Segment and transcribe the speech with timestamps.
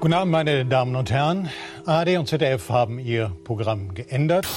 [0.00, 1.50] Guten Abend, meine Damen und Herren.
[1.84, 4.48] ARD und ZDF haben ihr Programm geändert.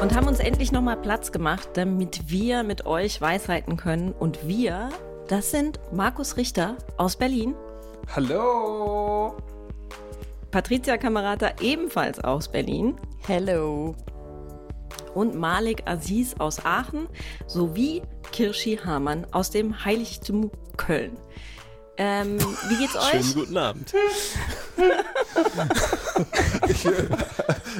[0.00, 4.12] Und haben uns endlich nochmal Platz gemacht, damit wir mit euch Weisheiten können.
[4.12, 4.88] Und wir,
[5.28, 7.54] das sind Markus Richter aus Berlin.
[8.16, 9.36] Hallo!
[10.50, 12.94] Patricia Kamerata ebenfalls aus Berlin.
[13.26, 13.94] Hello.
[15.14, 17.08] Und Malik Aziz aus Aachen
[17.46, 18.02] sowie
[18.32, 21.16] Kirschi Hamann aus dem Heiligtum Köln.
[21.98, 22.38] Ähm,
[22.68, 23.20] wie geht's euch?
[23.20, 23.94] Schönen guten Abend.
[26.68, 26.86] ich,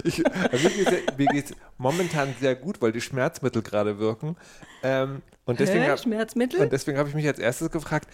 [0.05, 4.37] ich, also mir, geht's, mir geht's momentan sehr gut, weil die Schmerzmittel gerade wirken.
[4.83, 5.97] Ähm, und deswegen Hä?
[5.97, 6.61] Schmerzmittel?
[6.61, 8.09] Und deswegen habe ich mich als erstes gefragt,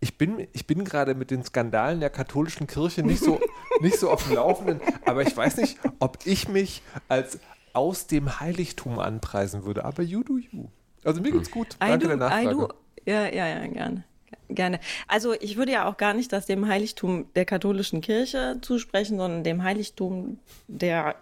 [0.00, 3.40] ich bin, ich bin gerade mit den Skandalen der katholischen Kirche nicht so,
[3.80, 7.38] nicht so auf dem Laufenden, aber ich weiß nicht, ob ich mich als
[7.74, 9.84] aus dem Heiligtum anpreisen würde.
[9.84, 10.68] Aber you do you.
[11.04, 11.74] Also mir geht's gut.
[11.74, 12.50] I Danke do, der Nachfrage.
[12.50, 12.68] I do.
[13.04, 14.04] Ja, ja, ja, gerne.
[14.48, 14.80] Gerne.
[15.06, 19.44] Also ich würde ja auch gar nicht das dem Heiligtum der katholischen Kirche zusprechen, sondern
[19.44, 21.16] dem Heiligtum der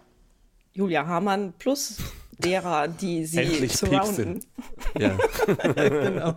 [0.73, 1.97] Julia Hamann plus
[2.37, 4.43] derer, die sie Endlich surrounden.
[4.99, 5.17] Ja.
[5.75, 6.35] genau.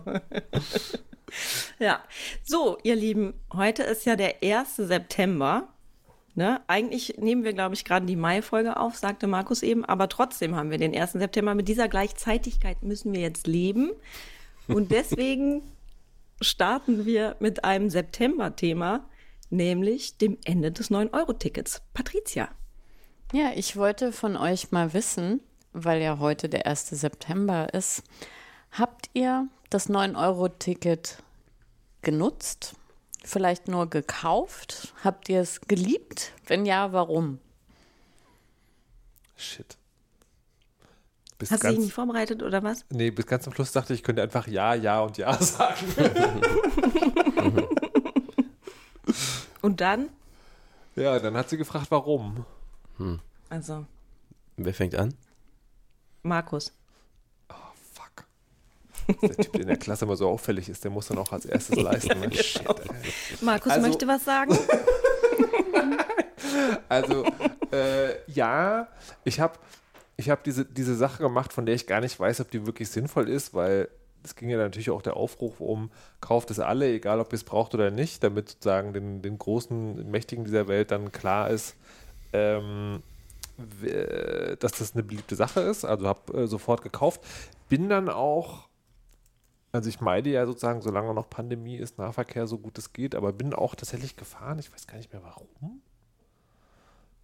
[1.79, 2.03] ja.
[2.43, 4.77] So, ihr Lieben, heute ist ja der 1.
[4.77, 5.67] September.
[6.37, 6.61] Ne?
[6.67, 10.69] Eigentlich nehmen wir, glaube ich, gerade die Mai-Folge auf, sagte Markus eben, aber trotzdem haben
[10.69, 11.13] wir den 1.
[11.13, 11.55] September.
[11.55, 13.89] Mit dieser Gleichzeitigkeit müssen wir jetzt leben.
[14.67, 15.63] Und deswegen
[16.39, 19.09] starten wir mit einem September-Thema,
[19.49, 21.81] nämlich dem Ende des 9-Euro-Tickets.
[21.95, 22.49] Patricia.
[23.33, 25.39] Ja, ich wollte von euch mal wissen,
[25.73, 26.89] weil ja heute der 1.
[26.89, 28.03] September ist,
[28.69, 31.17] habt ihr das 9-Euro-Ticket
[32.03, 32.75] genutzt?
[33.23, 34.93] Vielleicht nur gekauft?
[35.03, 36.33] Habt ihr es geliebt?
[36.45, 37.39] Wenn ja, warum?
[39.35, 39.77] Shit.
[41.37, 42.83] Bis Hast du dich nicht vorbereitet oder was?
[42.89, 45.85] nee, bis ganz zum Schluss dachte ich, ich könnte einfach Ja, Ja und Ja sagen.
[49.61, 50.09] Und dann?
[50.95, 52.45] ja, dann hat sie gefragt, warum.
[53.49, 53.85] Also,
[54.55, 55.13] Wer fängt an?
[56.23, 56.73] Markus.
[59.21, 61.45] Der Typ, der in der Klasse immer so auffällig ist, der muss dann auch als
[61.45, 62.19] erstes leisten.
[62.19, 62.31] Ne?
[62.33, 62.75] Shit, ey.
[63.41, 64.57] Markus Also- möchte was sagen?
[66.89, 67.25] Also,
[67.71, 68.87] äh, ja,
[69.23, 69.53] ich habe
[70.15, 72.89] ich hab diese, diese Sache gemacht, von der ich gar nicht weiß, ob die wirklich
[72.89, 73.89] sinnvoll ist, weil
[74.23, 75.91] es ging ja natürlich auch der Aufruf um,
[76.21, 80.09] kauft es alle, egal ob ihr es braucht oder nicht, damit sozusagen den, den großen
[80.09, 81.75] Mächtigen dieser Welt dann klar ist,
[82.33, 83.03] ähm,
[84.59, 85.85] dass das eine beliebte Sache ist.
[85.85, 87.21] Also habe äh, sofort gekauft.
[87.69, 88.67] Bin dann auch,
[89.77, 93.31] also ich meide ja sozusagen, solange noch Pandemie ist, Nahverkehr so gut es geht, aber
[93.31, 94.57] bin auch tatsächlich gefahren.
[94.59, 95.81] Ich weiß gar nicht mehr warum.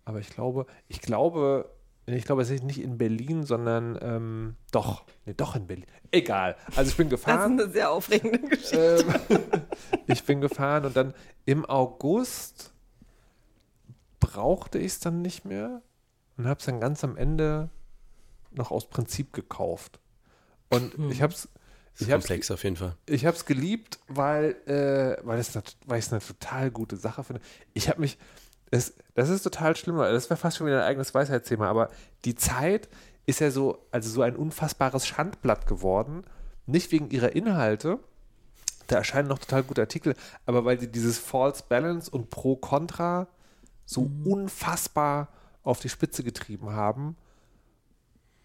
[0.06, 1.70] Aber ich glaube, ich glaube,
[2.06, 5.88] ich glaube, es ist nicht in Berlin, sondern ähm, doch, nee, doch in Berlin.
[6.12, 6.56] Egal.
[6.76, 7.60] Also ich bin Das ist gefahren.
[7.60, 9.04] eine sehr aufregende Geschichte.
[9.30, 9.40] Ähm,
[10.08, 11.14] ich bin gefahren und dann
[11.46, 12.72] im August
[14.20, 15.82] brauchte ich es dann nicht mehr
[16.38, 17.70] und habe es dann ganz am Ende
[18.52, 20.00] noch aus Prinzip gekauft.
[20.70, 21.50] Und ich habe es
[21.96, 22.96] Ist ich hab's, komplex auf jeden Fall.
[23.06, 26.98] ich habe es geliebt, weil, äh, weil, es nat- weil ich es eine total gute
[26.98, 27.42] Sache finde.
[27.74, 28.18] Ich habe mich,
[28.72, 31.90] es, das ist total schlimm, weil das wäre fast schon wieder ein eigenes Weisheitsthema, aber
[32.26, 32.90] die Zeit
[33.26, 36.24] ist ja so, also so ein unfassbares Schandblatt geworden.
[36.66, 38.00] Nicht wegen ihrer Inhalte,
[38.88, 40.16] da erscheinen noch total gute Artikel,
[40.46, 43.28] aber weil die dieses False Balance und Pro Contra
[43.86, 45.30] so unfassbar
[45.64, 47.16] auf die Spitze getrieben haben.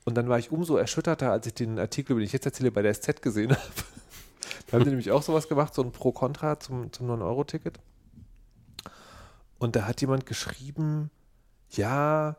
[0.08, 2.80] Und dann war ich umso erschütterter, als ich den Artikel, den ich jetzt erzähle, bei
[2.80, 3.60] der SZ gesehen habe.
[4.66, 7.78] da haben die nämlich auch sowas gemacht, so ein Pro-Contra zum, zum 9-Euro-Ticket.
[9.58, 11.10] Und da hat jemand geschrieben,
[11.72, 12.38] ja,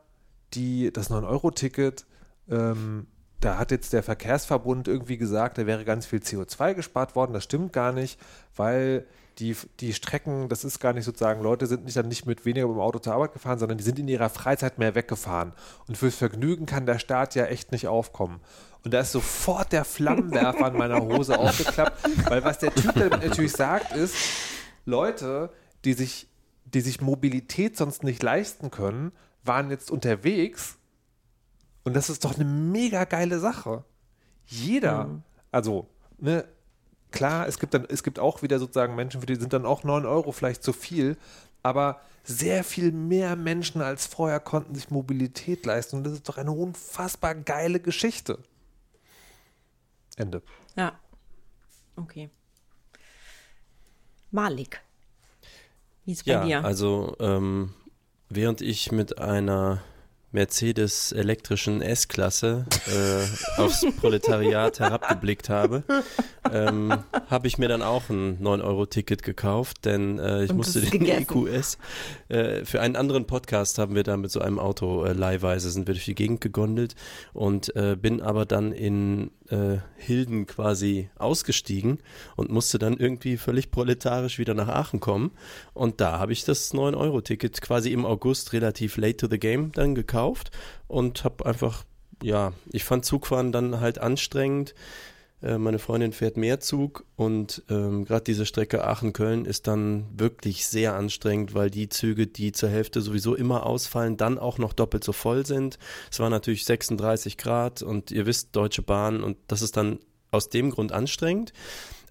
[0.56, 2.08] die, das 9-Euro-Ticket,
[2.50, 3.06] ähm,
[3.40, 7.34] da hat jetzt der Verkehrsverbund irgendwie gesagt, da wäre ganz viel CO2 gespart worden.
[7.34, 8.20] Das stimmt gar nicht,
[8.56, 9.06] weil
[9.40, 12.68] die, die Strecken, das ist gar nicht sozusagen, Leute sind nicht dann nicht mit weniger
[12.68, 15.54] mit dem Auto zur Arbeit gefahren, sondern die sind in ihrer Freizeit mehr weggefahren.
[15.88, 18.42] Und fürs Vergnügen kann der Staat ja echt nicht aufkommen.
[18.84, 21.98] Und da ist sofort der Flammenwerfer an meiner Hose aufgeklappt,
[22.30, 24.16] weil was der Typ damit natürlich sagt, ist,
[24.86, 25.52] Leute,
[25.86, 26.28] die sich,
[26.66, 29.14] die sich Mobilität sonst nicht leisten können,
[29.44, 30.79] waren jetzt unterwegs
[31.84, 33.84] und das ist doch eine mega geile Sache.
[34.46, 35.22] Jeder,
[35.52, 35.88] also,
[36.18, 36.46] ne,
[37.12, 39.84] klar, es gibt dann, es gibt auch wieder sozusagen Menschen, für die sind dann auch
[39.84, 41.18] 9 Euro vielleicht zu viel,
[41.64, 46.38] aber sehr viel mehr Menschen als vorher konnten sich Mobilität leisten und das ist doch
[46.38, 48.40] eine unfassbar geile Geschichte.
[50.16, 50.42] Ende.
[50.76, 51.00] Ja.
[51.96, 52.30] Okay.
[54.32, 54.82] Malik.
[56.06, 56.64] Wie ist bei Ja, dir?
[56.66, 57.74] also ähm,
[58.30, 59.82] während ich mit einer
[60.32, 65.84] Mercedes elektrischen S-Klasse äh, aufs Proletariat herabgeblickt habe,
[66.52, 66.94] ähm,
[67.30, 71.48] habe ich mir dann auch ein 9-Euro-Ticket gekauft, denn äh, ich Und musste den gegessen.
[71.48, 71.78] EQS
[72.30, 75.88] äh, für einen anderen Podcast haben wir da mit so einem Auto äh, leihweise sind
[75.88, 76.96] wir durch die Gegend gegondelt
[77.34, 82.00] und äh, bin aber dann in äh, Hilden quasi ausgestiegen
[82.36, 85.32] und musste dann irgendwie völlig proletarisch wieder nach Aachen kommen
[85.74, 89.96] und da habe ich das 9-Euro-Ticket quasi im August relativ late to the game dann
[89.96, 90.52] gekauft
[90.88, 91.84] und habe einfach,
[92.24, 94.74] ja, ich fand Zugfahren dann halt anstrengend.
[95.42, 100.68] Äh, Meine Freundin fährt mehr Zug und ähm, gerade diese Strecke Aachen-Köln ist dann wirklich
[100.68, 105.04] sehr anstrengend, weil die Züge, die zur Hälfte sowieso immer ausfallen, dann auch noch doppelt
[105.04, 105.80] so voll sind.
[106.12, 110.00] Es war natürlich 36 Grad und ihr wisst, Deutsche Bahn und das ist dann
[110.32, 111.54] aus dem Grund anstrengend.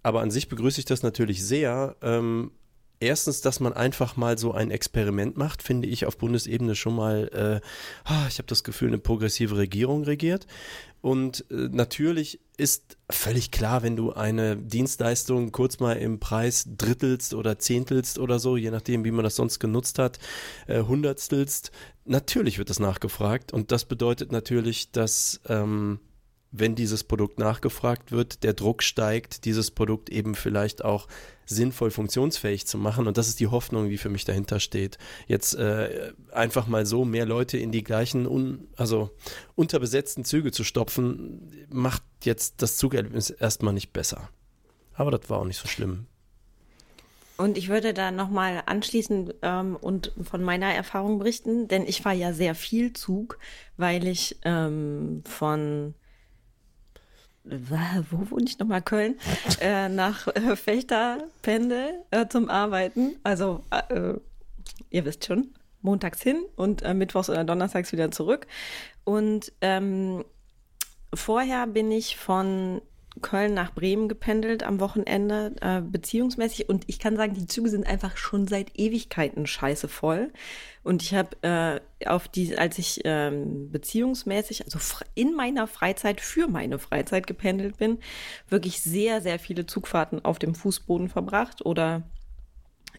[0.03, 1.97] Aber an sich begrüße ich das natürlich sehr.
[2.03, 2.53] Ähm,
[3.01, 7.29] Erstens, dass man einfach mal so ein Experiment macht, finde ich auf Bundesebene schon mal,
[7.33, 7.69] äh,
[8.05, 10.49] ah, ich habe das Gefühl, eine progressive Regierung regiert.
[11.01, 17.35] Und äh, natürlich ist völlig klar, wenn du eine Dienstleistung kurz mal im Preis drittelst
[17.35, 20.19] oder zehntelst oder so, je nachdem, wie man das sonst genutzt hat,
[20.67, 21.71] äh, hundertstelst,
[22.05, 23.53] natürlich wird das nachgefragt.
[23.53, 26.01] Und das bedeutet natürlich, dass ähm,
[26.51, 31.07] wenn dieses Produkt nachgefragt wird, der Druck steigt, dieses Produkt eben vielleicht auch
[31.49, 33.07] sinnvoll funktionsfähig zu machen.
[33.07, 34.99] Und das ist die Hoffnung, die für mich dahinter steht.
[35.27, 39.11] Jetzt äh, einfach mal so mehr Leute in die gleichen, un, also
[39.57, 44.29] unterbesetzten Züge zu stopfen, macht jetzt das Zugerlebnis erstmal nicht besser.
[44.95, 46.07] Aber das war auch nicht so schlimm.
[47.39, 52.17] Und ich würde da nochmal anschließen ähm, und von meiner Erfahrung berichten, denn ich fahre
[52.17, 53.39] ja sehr viel Zug,
[53.77, 55.95] weil ich ähm, von
[58.11, 58.83] wo wohne ich nochmal?
[58.83, 59.17] Köln,
[59.61, 63.17] äh, nach äh, Fechter pendel äh, zum Arbeiten.
[63.23, 64.15] Also, äh,
[64.91, 68.47] ihr wisst schon, montags hin und äh, mittwochs oder donnerstags wieder zurück.
[69.05, 70.25] Und ähm,
[71.15, 72.83] vorher bin ich von
[73.21, 76.69] Köln nach Bremen gependelt am Wochenende, äh, beziehungsmäßig.
[76.69, 80.33] Und ich kann sagen, die Züge sind einfach schon seit Ewigkeiten scheiße voll.
[80.85, 84.79] Und ich habe äh, auf die, als ich ähm, beziehungsmäßig, also
[85.15, 87.99] in meiner Freizeit für meine Freizeit gependelt bin,
[88.49, 92.05] wirklich sehr, sehr viele Zugfahrten auf dem Fußboden verbracht oder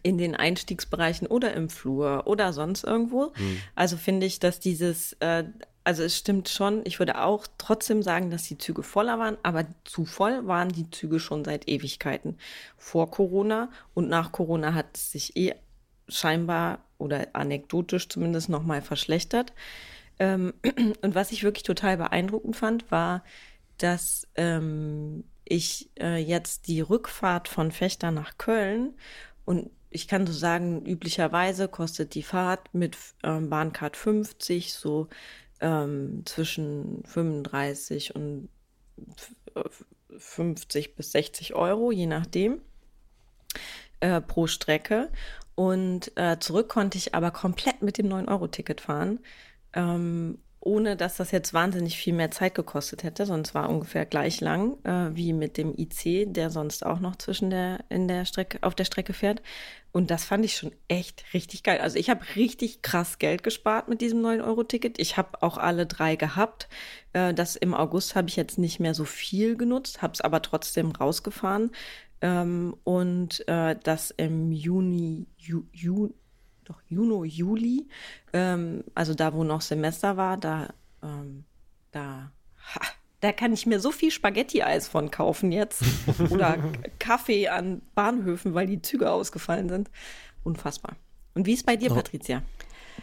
[0.02, 3.32] in den Einstiegsbereichen oder im Flur oder sonst irgendwo.
[3.74, 5.44] Also finde ich, dass dieses, äh,
[5.90, 9.66] also es stimmt schon, ich würde auch trotzdem sagen, dass die Züge voller waren, aber
[9.82, 12.38] zu voll waren die Züge schon seit Ewigkeiten.
[12.76, 15.56] Vor Corona und nach Corona hat es sich eh
[16.06, 19.52] scheinbar oder anekdotisch zumindest nochmal verschlechtert.
[20.20, 20.54] Ähm,
[21.02, 23.24] und was ich wirklich total beeindruckend fand, war,
[23.78, 28.94] dass ähm, ich äh, jetzt die Rückfahrt von Fechter nach Köln
[29.44, 35.08] und ich kann so sagen, üblicherweise kostet die Fahrt mit ähm, Bahncard 50 so
[35.60, 38.48] ähm, zwischen 35 und
[39.56, 39.84] f-
[40.18, 42.60] 50 bis 60 Euro, je nachdem,
[44.00, 45.10] äh, pro Strecke.
[45.54, 49.20] Und äh, zurück konnte ich aber komplett mit dem 9-Euro-Ticket fahren,
[49.74, 53.24] ähm, ohne dass das jetzt wahnsinnig viel mehr Zeit gekostet hätte.
[53.24, 57.48] Sonst war ungefähr gleich lang äh, wie mit dem IC, der sonst auch noch zwischen
[57.48, 59.40] der in der Strecke auf der Strecke fährt.
[59.92, 61.80] Und das fand ich schon echt richtig geil.
[61.80, 64.98] Also ich habe richtig krass Geld gespart mit diesem 9-Euro-Ticket.
[64.98, 66.68] Ich habe auch alle drei gehabt.
[67.14, 70.42] Äh, das im August habe ich jetzt nicht mehr so viel genutzt, habe es aber
[70.42, 71.70] trotzdem rausgefahren.
[72.20, 76.10] Ähm, und äh, das im Juni, Ju, Ju,
[76.70, 77.88] doch Juni, Juli,
[78.32, 80.68] ähm, also da, wo noch Semester war, da,
[81.02, 81.44] ähm,
[81.90, 82.30] da,
[82.74, 82.80] ha,
[83.20, 85.82] da kann ich mir so viel Spaghetti-Eis von kaufen jetzt.
[86.30, 86.58] Oder
[86.98, 89.90] Kaffee an Bahnhöfen, weil die Züge ausgefallen sind.
[90.42, 90.96] Unfassbar.
[91.34, 91.94] Und wie ist bei dir, Oh.
[91.94, 92.42] Patricia?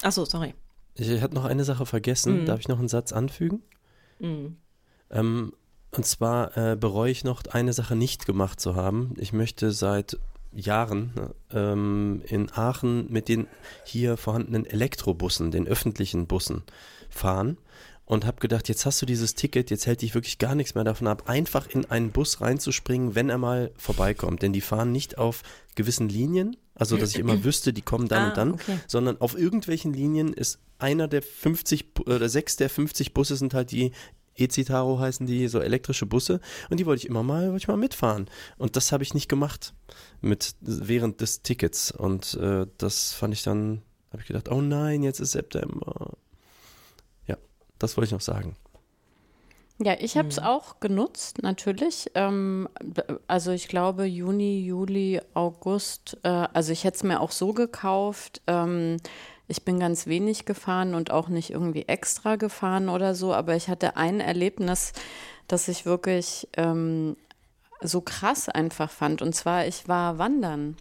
[0.02, 0.54] Ach so, sorry.
[0.96, 2.46] Ich hatte noch eine Sache vergessen.
[2.46, 3.62] Darf ich noch einen Satz anfügen?
[4.20, 5.54] Ähm,
[5.92, 9.14] und zwar äh, bereue ich noch eine Sache nicht gemacht zu haben.
[9.18, 10.18] Ich möchte seit
[10.54, 11.12] Jahren
[11.52, 13.48] ähm, in Aachen mit den
[13.86, 16.64] hier vorhandenen Elektrobussen, den öffentlichen Bussen
[17.10, 17.58] fahren
[18.08, 20.86] und habe gedacht, jetzt hast du dieses Ticket, jetzt hält dich wirklich gar nichts mehr
[20.86, 24.42] davon ab, einfach in einen Bus reinzuspringen, wenn er mal vorbeikommt.
[24.42, 25.44] Denn die fahren nicht auf
[25.76, 28.80] gewissen Linien, also dass ich immer wüsste, die kommen dann Ah, und dann, okay.
[28.88, 33.54] sondern auf irgendwelchen Linien ist einer der 50 Bu- oder sechs der 50 Busse sind
[33.54, 33.92] halt die
[34.38, 36.40] E-Citaro heißen die, so elektrische Busse.
[36.70, 38.30] Und die wollte ich immer mal, wollte ich mal mitfahren.
[38.58, 39.74] Und das habe ich nicht gemacht
[40.22, 41.92] mit während des Tickets.
[41.92, 46.14] Und äh, das fand ich dann, habe ich gedacht, oh nein, jetzt ist September.
[47.26, 47.38] Ja,
[47.80, 48.56] das wollte ich noch sagen.
[49.80, 52.10] Ja, ich habe es auch genutzt, natürlich.
[52.16, 52.68] Ähm,
[53.28, 56.18] also ich glaube Juni, Juli, August.
[56.24, 58.42] Äh, also ich hätte es mir auch so gekauft.
[58.48, 58.98] Ähm,
[59.48, 63.70] Ich bin ganz wenig gefahren und auch nicht irgendwie extra gefahren oder so, aber ich
[63.70, 64.92] hatte ein Erlebnis,
[65.48, 67.16] das ich wirklich ähm,
[67.82, 69.22] so krass einfach fand.
[69.22, 70.76] Und zwar, ich war wandern.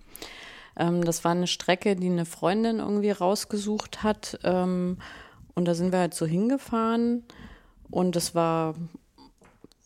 [0.76, 4.38] Ähm, das war eine Strecke, die eine Freundin irgendwie rausgesucht hat.
[4.42, 4.98] Ähm,
[5.54, 7.24] und da sind wir halt so hingefahren.
[7.90, 8.74] Und es war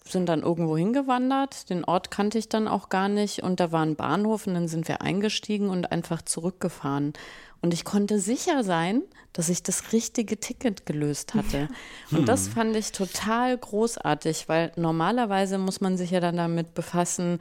[0.04, 1.70] sind dann irgendwo hingewandert.
[1.70, 3.42] Den Ort kannte ich dann auch gar nicht.
[3.42, 7.12] Und da war ein Bahnhof und dann sind wir eingestiegen und einfach zurückgefahren.
[7.62, 9.02] Und ich konnte sicher sein,
[9.32, 11.68] dass ich das richtige Ticket gelöst hatte.
[12.10, 12.52] Und das hm.
[12.52, 17.38] fand ich total großartig, weil normalerweise muss man sich ja dann damit befassen,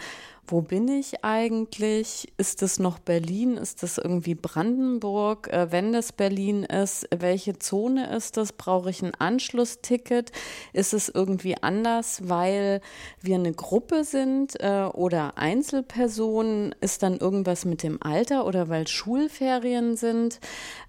[0.51, 2.31] wo bin ich eigentlich?
[2.37, 3.55] Ist es noch Berlin?
[3.55, 5.47] Ist das irgendwie Brandenburg?
[5.47, 8.53] Äh, wenn das Berlin ist, welche Zone ist das?
[8.53, 10.31] Brauche ich ein Anschlussticket?
[10.73, 12.81] Ist es irgendwie anders, weil
[13.21, 16.73] wir eine Gruppe sind äh, oder Einzelpersonen?
[16.81, 20.39] Ist dann irgendwas mit dem Alter oder weil Schulferien sind?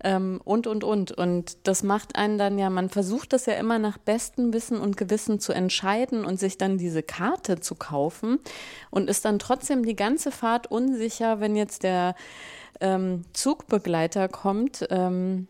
[0.02, 1.12] Ähm, und, und, und.
[1.12, 4.97] Und das macht einen dann ja, man versucht das ja immer nach bestem Wissen und
[4.97, 8.38] Gewissen zu entscheiden und sich dann diese Karte zu kaufen
[8.90, 12.14] und ist dann trotzdem trotzdem die ganze Fahrt unsicher, wenn jetzt der
[12.80, 14.87] ähm, Zugbegleiter kommt.
[14.90, 15.49] Ähm,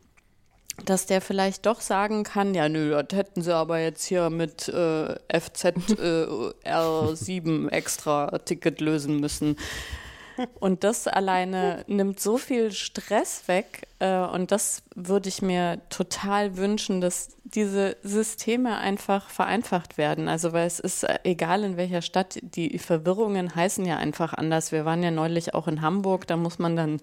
[0.86, 4.66] dass der vielleicht doch sagen kann, ja, nö, das hätten sie aber jetzt hier mit
[4.68, 6.26] äh, FZ äh,
[6.64, 9.56] R7 extra Ticket lösen müssen.
[10.58, 13.86] Und das alleine nimmt so viel Stress weg.
[13.98, 20.28] Äh, und das würde ich mir total wünschen, dass diese Systeme einfach vereinfacht werden.
[20.28, 24.72] Also, weil es ist äh, egal in welcher Stadt, die Verwirrungen heißen ja einfach anders.
[24.72, 27.00] Wir waren ja neulich auch in Hamburg, da muss man dann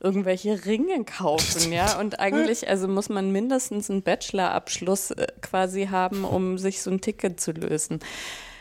[0.00, 1.98] irgendwelche Ringe kaufen, ja.
[1.98, 7.00] Und eigentlich, also muss man mindestens einen Bachelorabschluss äh, quasi haben, um sich so ein
[7.00, 8.00] Ticket zu lösen.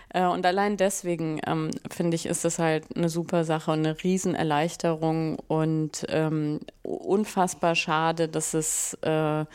[0.09, 4.03] Äh, und allein deswegen ähm, finde ich, ist das halt eine super Sache und eine
[4.03, 9.45] Riesenerleichterung und ähm, unfassbar schade, dass es äh,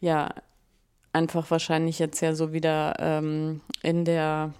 [0.00, 0.28] ja
[1.12, 4.52] einfach wahrscheinlich jetzt ja so wieder ähm, in der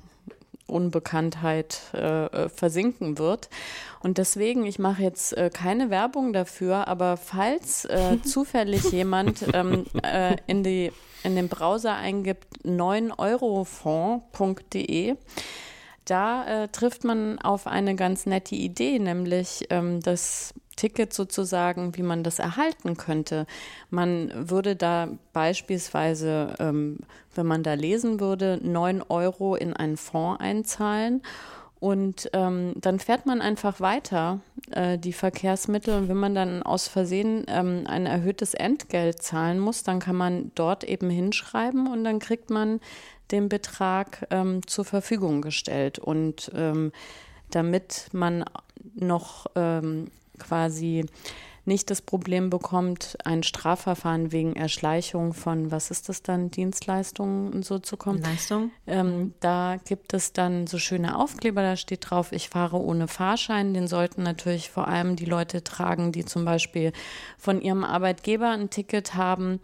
[0.66, 3.48] Unbekanntheit äh, äh, versinken wird.
[4.00, 9.86] Und deswegen, ich mache jetzt äh, keine Werbung dafür, aber falls äh, zufällig jemand ähm,
[10.02, 10.92] äh, in, die,
[11.22, 15.16] in den Browser eingibt 9eurofonds.de,
[16.04, 22.02] da äh, trifft man auf eine ganz nette Idee, nämlich ähm, das Ticket sozusagen, wie
[22.02, 23.46] man das erhalten könnte.
[23.90, 26.98] Man würde da beispielsweise, ähm,
[27.34, 31.22] wenn man da lesen würde, 9 Euro in einen Fonds einzahlen.
[31.78, 34.40] Und ähm, dann fährt man einfach weiter
[34.70, 35.94] äh, die Verkehrsmittel.
[35.94, 40.52] Und wenn man dann aus Versehen ähm, ein erhöhtes Entgelt zahlen muss, dann kann man
[40.54, 42.80] dort eben hinschreiben und dann kriegt man
[43.30, 45.98] den Betrag ähm, zur Verfügung gestellt.
[45.98, 46.92] Und ähm,
[47.50, 48.44] damit man
[48.94, 51.04] noch ähm, quasi
[51.66, 57.64] nicht das Problem bekommt, ein Strafverfahren wegen Erschleichung von, was ist das dann, Dienstleistungen und
[57.64, 58.22] so zu kommen.
[58.22, 58.70] Leistung.
[58.86, 59.34] Ähm, mhm.
[59.40, 63.74] Da gibt es dann so schöne Aufkleber, da steht drauf, ich fahre ohne Fahrschein.
[63.74, 66.92] Den sollten natürlich vor allem die Leute tragen, die zum Beispiel
[67.36, 69.60] von ihrem Arbeitgeber ein Ticket haben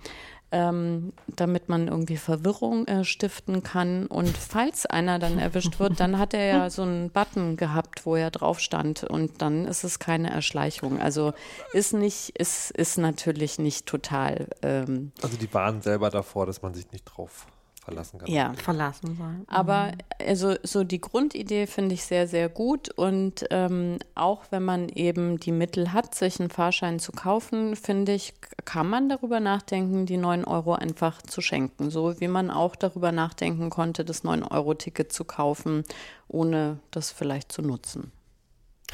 [0.52, 4.06] ähm, damit man irgendwie Verwirrung äh, stiften kann.
[4.06, 8.14] Und falls einer dann erwischt wird, dann hat er ja so einen Button gehabt, wo
[8.16, 11.00] er drauf stand und dann ist es keine Erschleichung.
[11.00, 11.32] Also
[11.72, 14.48] ist nicht, ist, ist natürlich nicht total.
[14.62, 17.46] Ähm, also die warnen selber davor, dass man sich nicht drauf
[17.82, 18.30] verlassen kann.
[18.30, 19.44] Ja, verlassen soll.
[19.48, 20.26] Aber mhm.
[20.26, 22.90] also so die Grundidee finde ich sehr, sehr gut.
[22.90, 28.12] Und ähm, auch wenn man eben die Mittel hat, sich einen Fahrschein zu kaufen, finde
[28.12, 28.34] ich,
[28.64, 31.90] kann man darüber nachdenken, die 9 Euro einfach zu schenken.
[31.90, 35.84] So wie man auch darüber nachdenken konnte, das 9-Euro-Ticket zu kaufen,
[36.28, 38.12] ohne das vielleicht zu nutzen.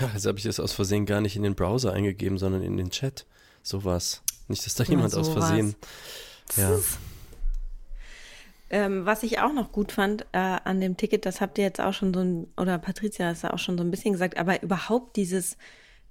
[0.01, 2.77] Ja, jetzt habe ich das aus Versehen gar nicht in den Browser eingegeben, sondern in
[2.77, 3.27] den Chat.
[3.63, 4.23] Sowas.
[4.47, 5.75] Nicht, dass da jemand ja, aus Versehen.
[6.57, 6.71] Ja.
[8.71, 11.81] Ähm, was ich auch noch gut fand äh, an dem Ticket, das habt ihr jetzt
[11.81, 14.63] auch schon so ein, oder Patricia hat es auch schon so ein bisschen gesagt, aber
[14.63, 15.57] überhaupt dieses,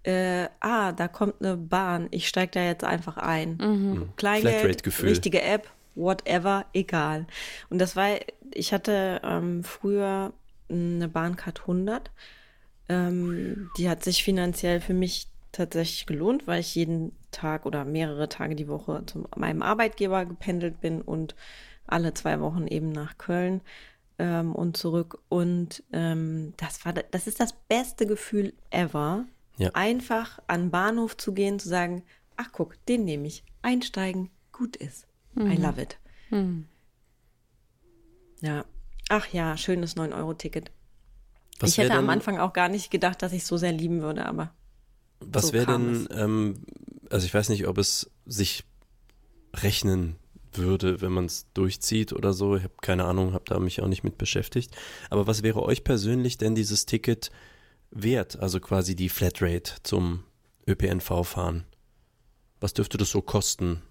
[0.03, 3.57] äh, ah, da kommt eine Bahn, ich steige da jetzt einfach ein.
[3.61, 3.67] Mhm.
[3.67, 4.09] mhm.
[4.15, 7.27] Kleingeld, richtige App, whatever, egal.
[7.69, 8.17] Und das war,
[8.53, 10.33] ich hatte ähm, früher
[10.69, 12.11] eine Bahncard 100.
[12.89, 18.29] Ähm, die hat sich finanziell für mich tatsächlich gelohnt, weil ich jeden Tag oder mehrere
[18.29, 21.35] Tage die Woche zu meinem Arbeitgeber gependelt bin und
[21.87, 23.61] alle zwei Wochen eben nach Köln
[24.19, 25.19] ähm, und zurück.
[25.29, 29.25] Und ähm, das war, das ist das beste Gefühl ever.
[29.57, 29.71] Ja.
[29.73, 32.03] Einfach an den Bahnhof zu gehen, zu sagen,
[32.35, 33.43] ach guck, den nehme ich.
[33.61, 35.07] Einsteigen, gut ist.
[35.33, 35.51] Mhm.
[35.51, 35.97] I love it.
[36.29, 36.67] Mhm.
[38.41, 38.65] Ja.
[39.09, 40.71] Ach ja, schönes 9-Euro-Ticket.
[41.63, 44.25] Ich hätte am Anfang auch gar nicht gedacht, dass ich es so sehr lieben würde,
[44.25, 44.53] aber.
[45.19, 46.65] Was so wäre denn, ähm,
[47.09, 48.63] also ich weiß nicht, ob es sich
[49.55, 50.17] rechnen
[50.57, 52.55] würde, wenn man es durchzieht oder so.
[52.55, 54.75] Ich habe keine Ahnung, habe da mich auch nicht mit beschäftigt.
[55.09, 57.31] Aber was wäre euch persönlich denn dieses Ticket
[57.91, 58.37] wert?
[58.39, 60.23] Also quasi die Flatrate zum
[60.67, 61.65] ÖPNV fahren.
[62.59, 63.81] Was dürfte das so kosten,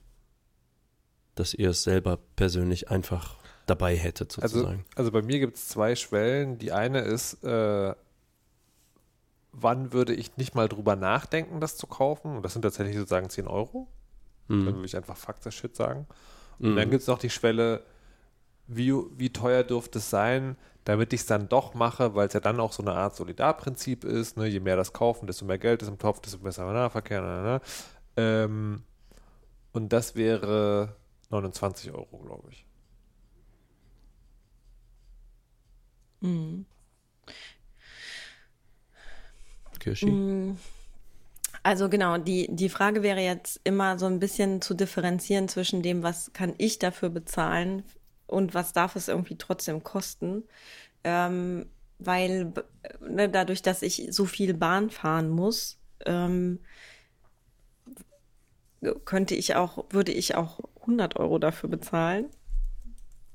[1.34, 4.84] dass ihr es selber persönlich einfach dabei hättet, Also, sozusagen?
[4.94, 6.58] also bei mir gibt es zwei Schwellen.
[6.58, 7.94] Die eine ist, äh,
[9.52, 12.36] wann würde ich nicht mal drüber nachdenken, das zu kaufen?
[12.36, 13.88] Und das sind tatsächlich sozusagen 10 Euro.
[14.48, 14.74] Dann Hm.
[14.74, 16.06] würde ich einfach Fuck das Shit sagen.
[16.58, 16.76] Und Mhm.
[16.76, 17.82] dann gibt es noch die Schwelle,
[18.66, 22.40] wie, wie teuer dürfte es sein, damit ich es dann doch mache, weil es ja
[22.40, 24.36] dann auch so eine Art Solidarprinzip ist.
[24.36, 24.46] Ne?
[24.46, 27.20] Je mehr das kaufen, desto mehr Geld ist im Topf, desto besser Nahverkehr.
[27.22, 27.60] Na, na, na.
[28.16, 28.82] Ähm,
[29.72, 30.96] und das wäre
[31.30, 32.64] 29 Euro, glaube ich.
[39.78, 40.10] Kirschi?
[40.10, 40.56] Mm.
[41.66, 46.04] Also genau, die, die Frage wäre jetzt immer so ein bisschen zu differenzieren zwischen dem,
[46.04, 47.82] was kann ich dafür bezahlen
[48.28, 50.44] und was darf es irgendwie trotzdem kosten.
[51.02, 51.66] Ähm,
[51.98, 52.52] weil
[53.00, 56.60] ne, dadurch, dass ich so viel Bahn fahren muss, ähm,
[59.04, 62.26] könnte ich auch, würde ich auch 100 Euro dafür bezahlen,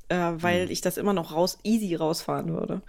[0.08, 2.82] äh, weil ich das immer noch raus, easy rausfahren würde.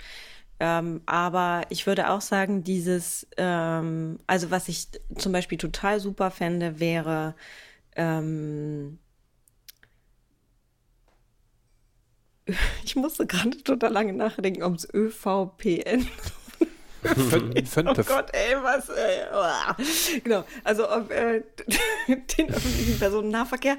[0.65, 4.87] Ähm, aber ich würde auch sagen, dieses, ähm, also was ich
[5.19, 7.35] zum Beispiel total super fände, wäre,
[7.97, 9.01] ähm,
[12.85, 16.07] ich musste gerade total lange nachdenken, ob es ÖVPN
[17.03, 18.89] Fün- Oh Gott, ey, was?
[18.89, 19.77] Ey, uah.
[20.23, 21.43] genau, also ob, äh,
[22.07, 23.79] den öffentlichen Personennahverkehr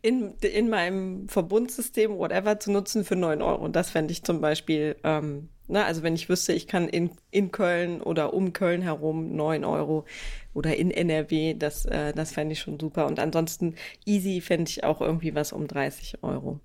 [0.00, 3.62] in, in meinem Verbundsystem, whatever, zu nutzen für 9 Euro.
[3.62, 7.10] Und das fände ich zum Beispiel, ähm, ne, also wenn ich wüsste, ich kann in,
[7.30, 10.04] in Köln oder um Köln herum 9 Euro
[10.54, 13.06] oder in NRW, das, äh, das fände ich schon super.
[13.06, 16.60] Und ansonsten easy fände ich auch irgendwie was um 30 Euro.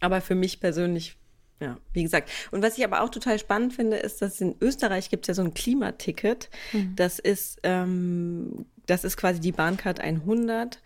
[0.00, 1.16] Aber für mich persönlich,
[1.60, 2.30] ja, wie gesagt.
[2.50, 5.34] Und was ich aber auch total spannend finde, ist, dass in Österreich gibt es ja
[5.34, 6.50] so ein Klimaticket.
[6.96, 10.82] Das ist, ähm, das ist quasi die Bahncard 100,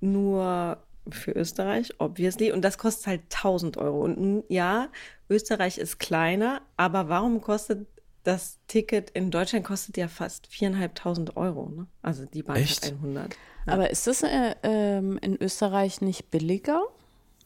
[0.00, 2.52] nur für Österreich, obviously.
[2.52, 4.02] Und das kostet halt 1000 Euro.
[4.02, 4.88] Und ja,
[5.28, 7.86] Österreich ist kleiner, aber warum kostet
[8.24, 11.86] das Ticket in Deutschland kostet ja fast 4.500 Euro, ne?
[12.02, 12.92] Also die Bahncard Echt?
[12.92, 13.36] 100.
[13.66, 16.82] Aber ist das äh, ähm, in Österreich nicht billiger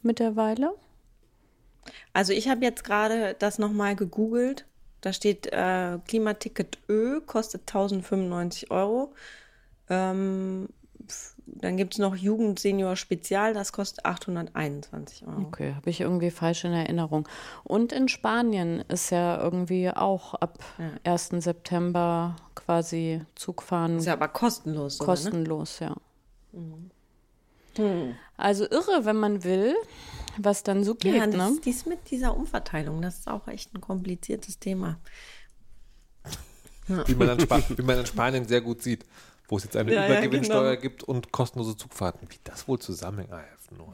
[0.03, 0.75] mittlerweile?
[2.13, 4.67] Also ich habe jetzt gerade das nochmal gegoogelt.
[5.01, 9.15] Da steht äh, Klimaticket Ö, kostet 1095 Euro.
[9.89, 10.69] Ähm,
[11.47, 15.43] dann gibt es noch Jugend Senior Spezial, das kostet 821 Euro.
[15.43, 17.29] Okay, habe ich irgendwie falsch in Erinnerung.
[17.63, 20.59] Und in Spanien ist ja irgendwie auch ab
[21.05, 21.29] 1.
[21.39, 24.97] September quasi Zugfahren Ist ja aber kostenlos.
[24.99, 25.23] sogar, Ne?
[25.23, 25.95] kostenlos, ja.
[28.37, 29.75] Also irre, wenn man will,
[30.39, 31.59] was dann so geht, Ja, das, ne?
[31.65, 34.99] dies mit dieser Umverteilung, das ist auch echt ein kompliziertes Thema.
[36.89, 37.15] wie
[37.83, 39.05] man in Spanien sehr gut sieht,
[39.49, 40.81] wo es jetzt eine Ja, ja, Übergewinnsteuer genau.
[40.83, 42.29] gibt und kostenlose Zugfahrten.
[42.31, 43.31] Wie das wohl zusammenhängt?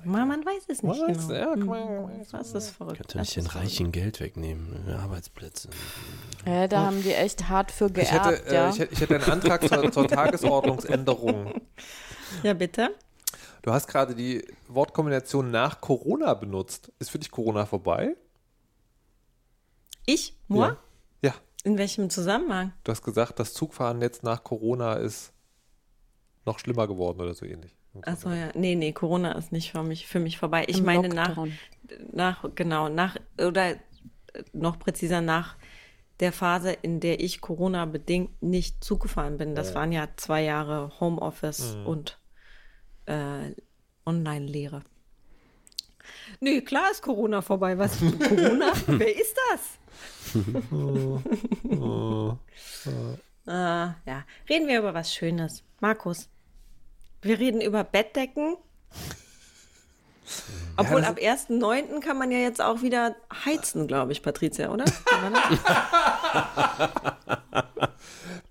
[0.04, 1.28] Man, man weiß es nicht Was?
[1.28, 1.32] genau.
[1.34, 3.02] Ja, man- Das ist verrückt.
[3.08, 3.46] Das nicht den.
[3.46, 5.70] Reichen Geld wegnehmen, äh, Arbeitsplätze.
[6.46, 8.70] Ja, da haben die echt hart für Ich geerbt, hätte, äh, ja.
[8.70, 11.54] ich, hätte, ich hätte einen Antrag zur, zur Tagesordnungsänderung.
[12.42, 12.94] Ja, bitte?
[13.60, 16.90] Du hast gerade die Wortkombination nach Corona benutzt.
[16.98, 18.16] Ist für dich Corona vorbei?
[20.06, 20.34] Ich?
[20.48, 20.68] Moi?
[20.68, 20.76] Ja.
[21.22, 21.34] Ja.
[21.64, 22.72] In welchem Zusammenhang?
[22.84, 25.32] Du hast gesagt, das Zugfahren jetzt nach Corona ist
[26.44, 27.74] noch schlimmer geworden oder so ähnlich.
[28.02, 28.50] Achso, ja.
[28.54, 30.64] Nee, nee, Corona ist nicht für mich, für mich vorbei.
[30.66, 31.58] Ich Im meine nach, Lockdown.
[32.12, 33.76] nach, genau, nach, oder äh,
[34.52, 35.56] noch präziser nach
[36.20, 39.54] der Phase, in der ich Corona-bedingt nicht zugefahren bin.
[39.54, 42.18] Das waren ja zwei Jahre Homeoffice und
[43.06, 43.52] äh,
[44.06, 44.82] Online-Lehre.
[46.40, 47.78] Nee, klar ist Corona vorbei.
[47.78, 47.98] Was?
[47.98, 48.72] Corona?
[48.86, 49.78] Wer ist das?
[53.44, 54.24] Ah, ja.
[54.48, 55.64] Reden wir über was Schönes.
[55.82, 56.28] Markus,
[57.22, 58.56] wir reden über Bettdecken.
[60.76, 61.98] Obwohl das- ab 1.9.
[61.98, 64.84] kann man ja jetzt auch wieder heizen, glaube ich, Patricia, oder?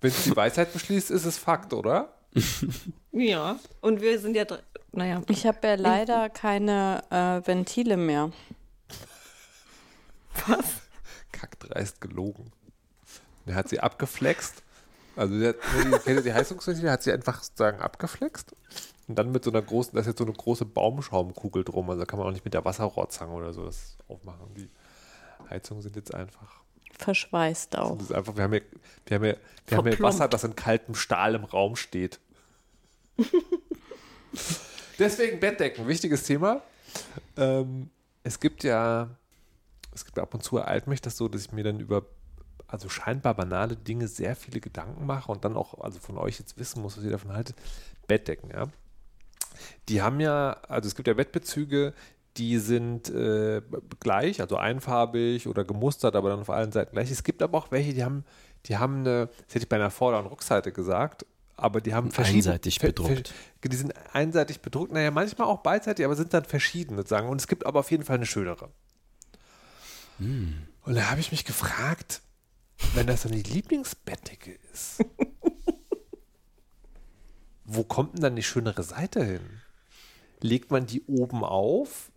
[0.02, 2.14] Wenn es die Weisheit beschließt, ist es Fakt, oder?
[3.14, 3.58] ja.
[3.80, 4.44] Und wir sind ja,
[4.92, 5.22] naja.
[5.30, 8.34] Ich habe ja leider keine äh, Ventile mehr.
[10.48, 10.66] Was?
[11.32, 12.52] Kackdreist gelogen.
[13.48, 14.64] Der hat sie abgeflext.
[15.16, 15.56] Also der,
[16.06, 18.56] die, die Heizungsventile hat sie einfach sozusagen abgeflext.
[19.08, 21.90] Und dann mit so einer großen, da ist jetzt so eine große Baumschaumkugel drum.
[21.90, 24.54] Also da kann man auch nicht mit der Wasserrohrzange oder so das aufmachen.
[24.56, 24.70] Die
[25.50, 26.62] Heizungen sind jetzt einfach.
[26.98, 27.98] Verschweißt auch.
[27.98, 28.64] Das ist einfach wir haben hier,
[29.06, 30.00] wir haben hier, wir haben hier.
[30.00, 32.20] Wasser, das in kaltem Stahl im Raum steht.
[35.00, 36.62] Deswegen Bettdecken, wichtiges Thema.
[37.36, 37.90] Ähm,
[38.24, 39.10] es gibt ja,
[39.94, 42.06] es gibt ab und zu ereilt mich das so, dass ich mir dann über
[42.72, 46.58] also scheinbar banale Dinge sehr viele Gedanken mache und dann auch also von euch jetzt
[46.58, 47.56] wissen muss, was ihr davon haltet.
[48.08, 48.68] Bettdecken, ja.
[49.90, 51.94] Die haben ja, also es gibt ja Bettbezüge,
[52.38, 53.62] die sind äh,
[54.00, 57.12] gleich, also einfarbig oder gemustert, aber dann auf allen Seiten gleich.
[57.12, 58.24] Es gibt aber auch welche, die haben,
[58.66, 61.26] die haben eine, das hätte ich bei einer Vorder- und Rückseite gesagt,
[61.58, 62.54] aber die haben verschiedene.
[62.54, 63.34] Einseitig bedruckt.
[63.64, 67.28] Die sind einseitig bedruckt, naja, manchmal auch beidseitig, aber sind dann verschieden sozusagen.
[67.28, 68.70] Und es gibt aber auf jeden Fall eine schönere.
[70.18, 70.68] Hm.
[70.84, 72.22] Und da habe ich mich gefragt,
[72.96, 75.04] wenn das dann die Lieblingsbettdecke ist,
[77.66, 79.42] wo kommt denn dann die schönere Seite hin?
[80.42, 82.12] Legt man die oben auf,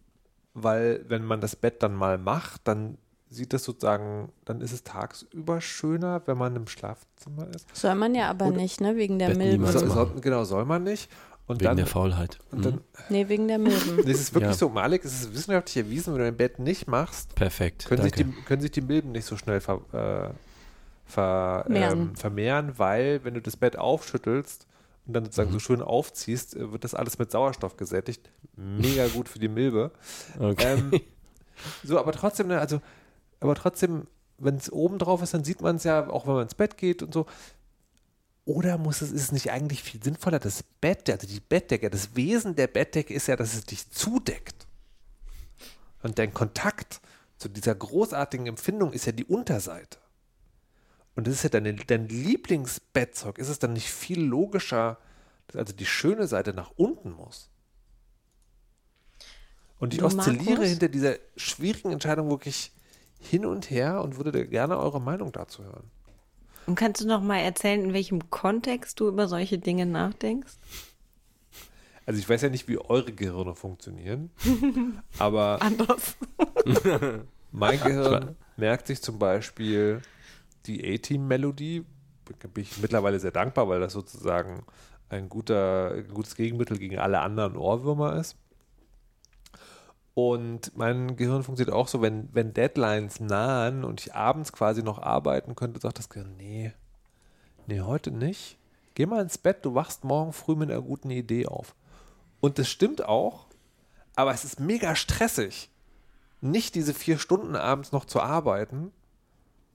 [0.54, 2.96] weil wenn man das Bett dann mal macht, dann
[3.28, 7.66] sieht das sozusagen, dann ist es tagsüber schöner, wenn man im Schlafzimmer ist.
[7.76, 8.96] Soll man ja aber Oder- nicht, ne?
[8.96, 9.66] Wegen der Bett Milben.
[9.66, 11.10] So, so, genau, soll man nicht.
[11.46, 12.38] Und Wegen dann, der Faulheit.
[12.52, 12.80] und dann Mhm.
[13.10, 13.96] Nee, wegen der Milben.
[14.06, 14.56] das ist wirklich Ja.
[14.56, 17.84] so, Malik, es ist wissenschaftlich erwiesen, wenn du dein Bett nicht machst, Perfekt.
[17.84, 20.32] können, sich die, können sich die Milben nicht so schnell ver, äh,
[21.14, 24.66] ver, ähm, vermehren, weil wenn du das Bett aufschüttelst
[25.06, 25.54] und dann sozusagen Mhm.
[25.54, 28.30] so schön aufziehst, äh, wird das alles mit Sauerstoff gesättigt.
[28.56, 29.90] Mega gut für die Milbe.
[30.38, 30.74] okay.
[30.78, 31.00] Ähm,
[31.84, 32.80] so, aber trotzdem, ne, also,
[33.40, 34.06] aber trotzdem,
[34.38, 36.76] wenn es oben drauf ist, dann sieht man es ja, auch wenn man ins Bett
[36.76, 37.26] geht und so.
[38.46, 42.14] Oder muss es, ist es nicht eigentlich viel sinnvoller, das Bett, also die Bettdecke, das
[42.14, 44.66] Wesen der Bettdecke ist ja, dass es dich zudeckt.
[46.02, 47.00] Und dein Kontakt
[47.38, 49.98] zu dieser großartigen Empfindung ist ja die Unterseite.
[51.16, 53.38] Und das ist ja deine, dein Lieblingsbettzeug.
[53.38, 54.98] Ist es dann nicht viel logischer,
[55.48, 57.50] dass also die schöne Seite nach unten muss?
[59.78, 60.68] Und ich Du, oszilliere Markus?
[60.68, 62.72] hinter dieser schwierigen Entscheidung wirklich
[63.20, 65.90] hin und her und würde gerne eure Meinung dazu hören.
[66.66, 70.54] Und kannst du noch mal erzählen, in welchem Kontext du über solche Dinge nachdenkst?
[72.06, 74.30] Also ich weiß ja nicht, wie eure Gehirne funktionieren,
[75.18, 76.16] aber Anders.
[77.52, 80.02] mein Gehirn merkt sich zum Beispiel
[80.66, 81.84] die A-Team-Melodie.
[82.24, 84.64] Bin ich mittlerweile sehr dankbar, weil das sozusagen
[85.08, 88.36] ein, guter, ein gutes Gegenmittel gegen alle anderen Ohrwürmer ist.
[90.14, 95.00] Und mein Gehirn funktioniert auch so, wenn, wenn Deadlines nahen und ich abends quasi noch
[95.00, 96.72] arbeiten könnte, sagt das Gehirn, nee,
[97.66, 98.56] nee, heute nicht.
[98.94, 101.74] Geh mal ins Bett, du wachst morgen früh mit einer guten Idee auf.
[102.40, 103.46] Und das stimmt auch,
[104.14, 105.70] aber es ist mega stressig,
[106.40, 108.92] nicht diese vier Stunden abends noch zu arbeiten,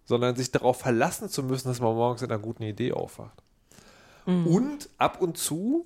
[0.10, 3.44] sondern sich darauf verlassen zu müssen, dass man morgens mit einer guten Idee aufwacht.
[4.26, 5.86] Und ab und zu,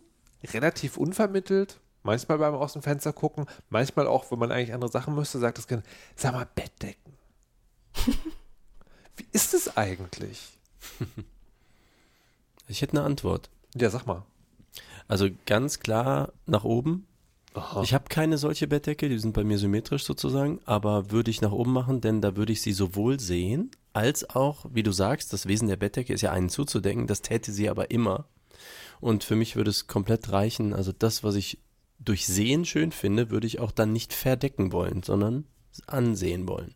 [0.54, 5.14] relativ unvermittelt, manchmal beim aus dem Fenster gucken, manchmal auch, wenn man eigentlich andere Sachen
[5.14, 7.14] müsste, sagt das Kind, sag mal, Bettdecken.
[9.18, 10.58] Wie ist es eigentlich?
[12.70, 13.50] Ich hätte eine Antwort.
[13.76, 14.24] Ja, sag mal.
[15.10, 17.08] Also ganz klar nach oben.
[17.54, 17.84] Aha.
[17.84, 21.52] Ich habe keine solche Bettdecke, die sind bei mir symmetrisch sozusagen, aber würde ich nach
[21.52, 25.48] oben machen, denn da würde ich sie sowohl sehen, als auch, wie du sagst, das
[25.48, 28.28] Wesen der Bettdecke ist ja einen zuzudecken, das täte sie aber immer.
[29.00, 31.60] Und für mich würde es komplett reichen, also das, was ich
[32.00, 35.46] durch Sehen schön finde, würde ich auch dann nicht verdecken wollen, sondern
[35.88, 36.74] ansehen wollen.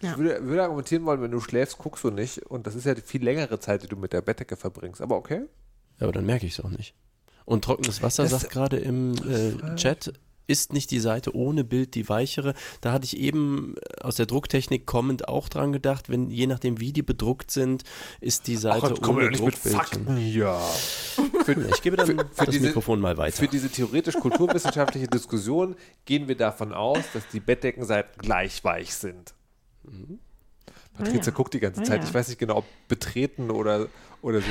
[0.00, 2.38] Ich würde, würde argumentieren wollen, wenn du schläfst, guckst du nicht.
[2.38, 5.00] Und das ist ja die viel längere Zeit, die du mit der Bettdecke verbringst.
[5.00, 5.46] Aber okay.
[5.98, 6.94] Ja, aber dann merke ich es auch nicht.
[7.44, 10.12] Und trockenes Wasser Das- sagt gerade im äh, Chat,
[10.46, 12.52] ist nicht die Seite ohne Bild die weichere.
[12.82, 16.80] Da hatte ich eben äh, aus der Drucktechnik kommend auch dran gedacht, wenn je nachdem
[16.80, 17.82] wie die bedruckt sind,
[18.20, 19.80] ist die Seite komm ohne ja nicht mit Druckbildchen.
[20.04, 20.58] Fakten hier.
[21.74, 23.36] Ich gebe dann Für- für das diese- Mikrofon mal weiter.
[23.36, 25.76] Für diese theoretisch-kulturwissenschaftliche Diskussion
[26.06, 29.34] gehen wir davon aus, dass die Bettdeckenseiten gleich weich sind.
[30.96, 31.32] Patrizia Ah ja.
[31.32, 32.02] guckt die ganze Ah Zeit.
[32.02, 32.08] ja.
[32.08, 33.86] Ich weiß nicht genau, ob betreten oder,
[34.22, 34.46] oder so.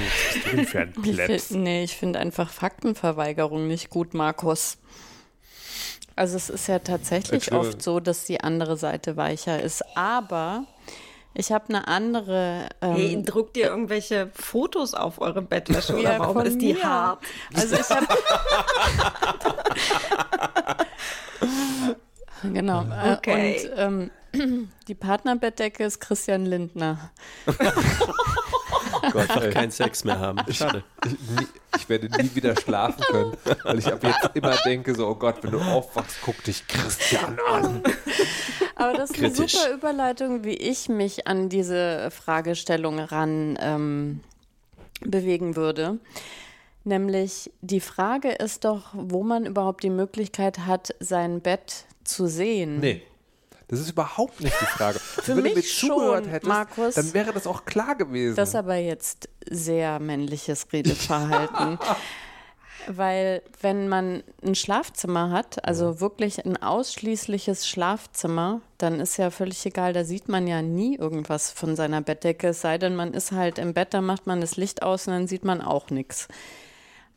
[0.51, 4.77] Ein Ich find, nee, ich finde einfach Faktenverweigerung nicht gut, Markus.
[6.15, 9.83] Also es ist ja tatsächlich oft so, dass die andere Seite weicher ist.
[9.97, 10.65] Aber
[11.33, 12.69] ich habe eine andere.
[12.81, 16.83] Ähm, Hey, druckt ihr irgendwelche Fotos auf eure Bettwäsche oder Ja, warum ist die mir.
[16.83, 17.23] hart?
[17.55, 18.07] Also ich habe.
[22.53, 22.83] genau.
[22.83, 23.69] äh, Okay.
[23.69, 24.11] Und ähm,
[24.87, 27.11] die Partnerbettdecke ist Christian Lindner.
[29.11, 29.51] Gott, ey.
[29.51, 30.39] Kein Sex mehr haben.
[30.51, 30.83] Schade.
[31.05, 35.07] Ich, nie, ich werde nie wieder schlafen können, weil ich ab jetzt immer denke, so,
[35.07, 37.83] oh Gott, wenn du aufwachst, guck dich Christian an.
[38.75, 39.53] Aber das ist eine Kritisch.
[39.53, 44.21] super Überleitung, wie ich mich an diese Fragestellung ran ähm,
[45.01, 45.99] bewegen würde.
[46.85, 52.79] Nämlich die Frage ist doch, wo man überhaupt die Möglichkeit hat, sein Bett zu sehen.
[52.79, 53.01] Nee.
[53.73, 54.99] Das ist überhaupt nicht die Frage.
[55.25, 56.93] Wenn mich du mir zugehört schon, hättest, Markus.
[56.93, 58.35] dann wäre das auch klar gewesen.
[58.35, 61.79] Das ist aber jetzt sehr männliches Redeverhalten.
[62.87, 69.65] Weil wenn man ein Schlafzimmer hat, also wirklich ein ausschließliches Schlafzimmer, dann ist ja völlig
[69.65, 73.31] egal, da sieht man ja nie irgendwas von seiner Bettdecke, es sei denn, man ist
[73.31, 76.27] halt im Bett, da macht man das Licht aus und dann sieht man auch nichts.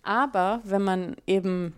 [0.03, 1.75] Aber wenn man eben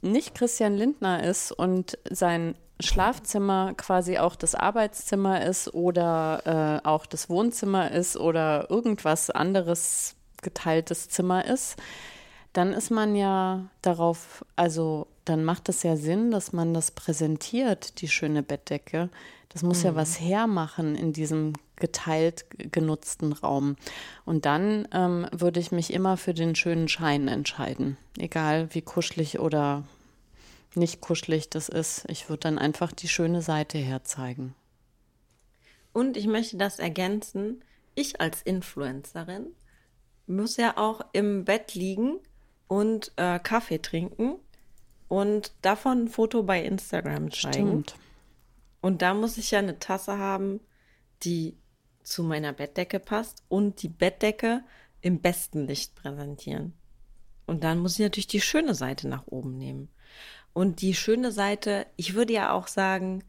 [0.00, 7.06] nicht Christian Lindner ist und sein Schlafzimmer quasi auch das Arbeitszimmer ist oder äh, auch
[7.06, 11.76] das Wohnzimmer ist oder irgendwas anderes geteiltes Zimmer ist,
[12.52, 18.00] dann ist man ja darauf, also dann macht es ja Sinn, dass man das präsentiert,
[18.00, 19.10] die schöne Bettdecke.
[19.48, 19.84] Das muss mhm.
[19.86, 23.76] ja was hermachen in diesem geteilt genutzten Raum.
[24.24, 29.38] Und dann ähm, würde ich mich immer für den schönen Schein entscheiden, egal wie kuschelig
[29.38, 29.84] oder
[30.76, 32.04] nicht kuschelig das ist.
[32.08, 34.54] Ich würde dann einfach die schöne Seite herzeigen.
[35.92, 37.64] Und ich möchte das ergänzen.
[37.94, 39.46] Ich als Influencerin
[40.26, 42.18] muss ja auch im Bett liegen
[42.68, 44.36] und äh, Kaffee trinken
[45.08, 47.52] und davon ein Foto bei Instagram zeigen.
[47.52, 47.96] Stimmt.
[48.80, 50.60] Und da muss ich ja eine Tasse haben,
[51.22, 51.56] die
[52.02, 54.62] zu meiner Bettdecke passt und die Bettdecke
[55.00, 56.72] im besten Licht präsentieren.
[57.46, 59.88] Und dann muss ich natürlich die schöne Seite nach oben nehmen.
[60.56, 63.22] Und die schöne Seite, ich würde ja auch sagen,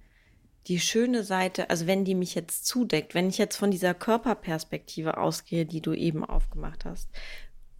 [0.67, 5.17] die schöne Seite, also wenn die mich jetzt zudeckt, wenn ich jetzt von dieser Körperperspektive
[5.17, 7.09] ausgehe, die du eben aufgemacht hast,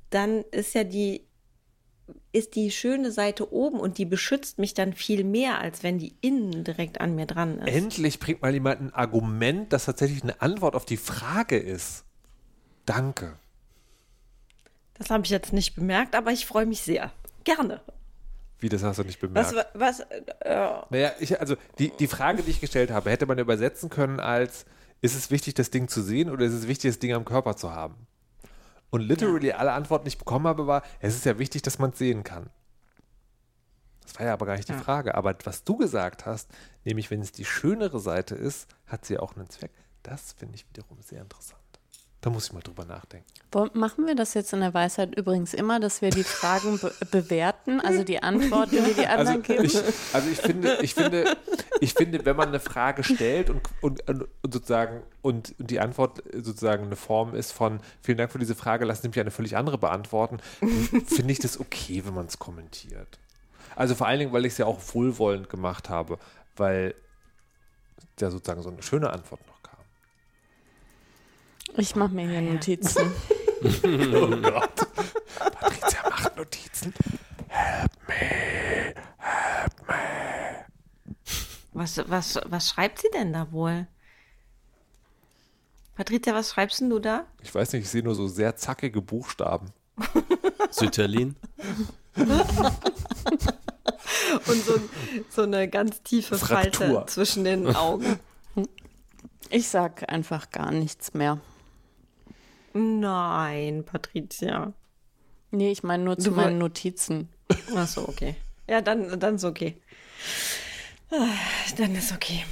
[0.10, 1.22] dann ist ja die
[2.34, 6.18] ist die schöne Seite oben und die beschützt mich dann viel mehr, als wenn die
[6.20, 7.74] innen direkt an mir dran ist.
[7.74, 12.04] Endlich bringt mal jemand ein Argument, das tatsächlich eine Antwort auf die Frage ist.
[12.86, 13.40] Danke.
[14.96, 17.14] Das habe ich jetzt nicht bemerkt, aber ich freue mich sehr.
[17.46, 17.80] Gerne.
[18.60, 19.54] Wie, das hast du nicht bemerkt?
[19.56, 23.38] Was, was äh, naja, ich, also die, die Frage, die ich gestellt habe, hätte man
[23.38, 24.66] übersetzen können als,
[25.02, 27.56] ist es wichtig, das Ding zu sehen oder ist es wichtig, das Ding am Körper
[27.56, 28.08] zu haben?
[28.90, 31.92] Und literally alle Antworten, die ich bekommen habe, war, es ist ja wichtig, dass man
[31.92, 32.50] es sehen kann.
[34.04, 34.80] Das war ja aber gar nicht die ja.
[34.80, 35.16] Frage.
[35.16, 36.50] Aber was du gesagt hast,
[36.86, 39.72] nämlich wenn es die schönere Seite ist, hat sie auch einen Zweck.
[40.02, 41.67] Das finde ich wiederum sehr interessant.
[42.22, 43.28] Da muss ich mal drüber nachdenken.
[43.74, 47.80] Machen wir das jetzt in der Weisheit übrigens immer, dass wir die Fragen be bewerten,
[47.80, 49.64] also die Antworten, die die anderen also geben?
[49.64, 49.78] Ich,
[50.14, 51.38] also ich finde, ich finde,
[51.80, 56.86] ich finde, wenn man eine Frage stellt und, und, und sozusagen und die Antwort sozusagen
[56.86, 59.78] eine Form ist von vielen Dank für diese Frage, lassen Sie mich eine völlig andere
[59.78, 60.40] beantworten,
[61.06, 63.20] finde ich das okay, wenn man es kommentiert.
[63.76, 66.18] Also vor allen Dingen, weil ich es ja auch wohlwollend gemacht habe,
[66.56, 66.96] weil
[68.20, 69.57] ja sozusagen so eine schöne Antwort noch
[71.76, 73.12] ich mache mir hier Notizen.
[73.64, 74.88] oh Gott.
[75.60, 76.94] Patricia macht Notizen.
[77.48, 78.94] Help me.
[79.18, 80.66] Help me.
[81.74, 83.88] Was, was, was schreibt sie denn da wohl?
[85.96, 87.26] Patricia, was schreibst denn du da?
[87.42, 89.74] Ich weiß nicht, ich sehe nur so sehr zackige Buchstaben.
[90.70, 91.36] Sütterlin.
[94.46, 94.80] Und so,
[95.30, 96.88] so, eine ganz tiefe Fraktur.
[96.88, 98.20] Falte zwischen den Augen.
[99.50, 101.40] Ich sag einfach gar nichts mehr.
[102.74, 104.74] Nein, Patricia.
[105.52, 107.30] Nee, ich meine nur zu meinen Notizen.
[107.76, 108.36] Ach so, okay.
[108.70, 109.78] Ja, dann, dann ist okay.
[111.78, 112.44] Dann ist okay.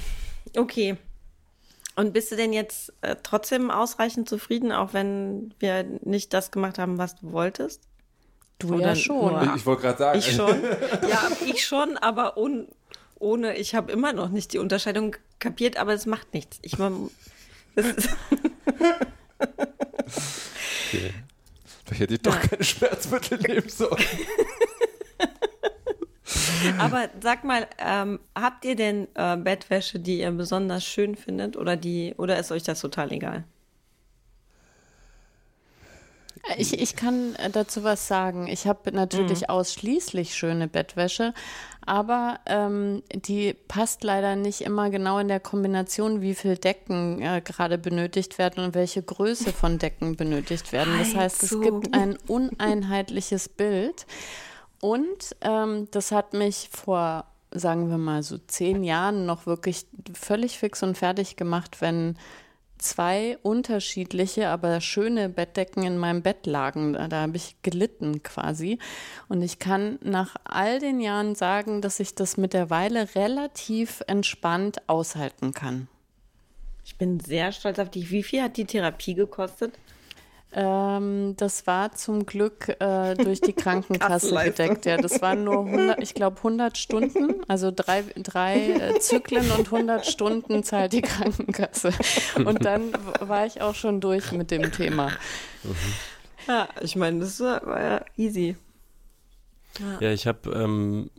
[0.56, 0.98] Okay.
[1.96, 6.78] Und bist du denn jetzt äh, trotzdem ausreichend zufrieden, auch wenn wir nicht das gemacht
[6.78, 7.82] haben, was du wolltest?
[8.60, 9.44] Du Oder ja schon.
[9.44, 10.20] Ich, ich wollte gerade sagen.
[10.20, 10.64] Ich schon.
[11.10, 12.68] Ja, ich schon, aber un,
[13.20, 16.60] ohne, ich habe immer noch nicht die Unterscheidung kapiert, aber es macht nichts.
[16.62, 16.78] Ich
[19.40, 21.14] Okay.
[21.86, 22.48] Vielleicht hätte ich doch ja.
[22.48, 24.04] keine Schmerzmittel nehmen sollen.
[26.80, 31.78] Aber sag mal, ähm, habt ihr denn äh, Bettwäsche, die ihr besonders schön findet oder
[31.78, 33.44] die oder ist euch das total egal?
[36.58, 38.48] Ich, ich kann dazu was sagen.
[38.48, 39.50] Ich habe natürlich mhm.
[39.50, 41.34] ausschließlich schöne Bettwäsche,
[41.86, 47.42] aber ähm, die passt leider nicht immer genau in der Kombination, wie viel Decken äh,
[47.44, 50.94] gerade benötigt werden und welche Größe von Decken benötigt werden.
[50.98, 54.06] Das heißt, es gibt ein uneinheitliches Bild.
[54.82, 60.60] Und ähm, das hat mich vor, sagen wir mal, so zehn Jahren noch wirklich völlig
[60.60, 62.18] fix und fertig gemacht, wenn
[62.86, 66.94] zwei unterschiedliche, aber schöne Bettdecken in meinem Bett lagen.
[66.94, 68.80] Da, da habe ich gelitten quasi.
[69.28, 74.04] Und ich kann nach all den Jahren sagen, dass ich das mit der Weile relativ
[74.08, 75.88] entspannt aushalten kann.
[76.86, 78.12] Ich bin sehr stolz auf dich.
[78.12, 79.74] Wie viel hat die Therapie gekostet?
[80.58, 84.86] Ähm, das war zum Glück äh, durch die Krankenkasse gedeckt.
[84.86, 89.66] Ja, das waren nur 100, ich glaube 100 Stunden, also drei, drei äh, Zyklen und
[89.66, 91.92] 100 Stunden zahlt die Krankenkasse.
[92.46, 95.10] Und dann war ich auch schon durch mit dem Thema.
[95.64, 95.76] Mhm.
[96.48, 98.56] Ja, ich meine, das war ja easy.
[99.80, 101.10] Ja, ja ich habe ähm,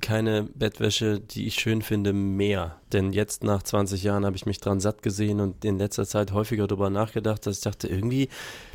[0.00, 2.80] keine Bettwäsche, die ich schön finde, mehr.
[2.92, 6.32] Denn jetzt nach 20 Jahren habe ich mich dran satt gesehen und in letzter Zeit
[6.32, 8.28] häufiger darüber nachgedacht, dass ich dachte, irgendwie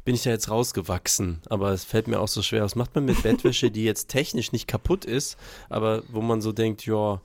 [0.05, 1.41] bin ich da jetzt rausgewachsen.
[1.49, 2.63] Aber es fällt mir auch so schwer.
[2.63, 5.37] Was macht man mit Bettwäsche, die jetzt technisch nicht kaputt ist,
[5.69, 7.21] aber wo man so denkt, ja,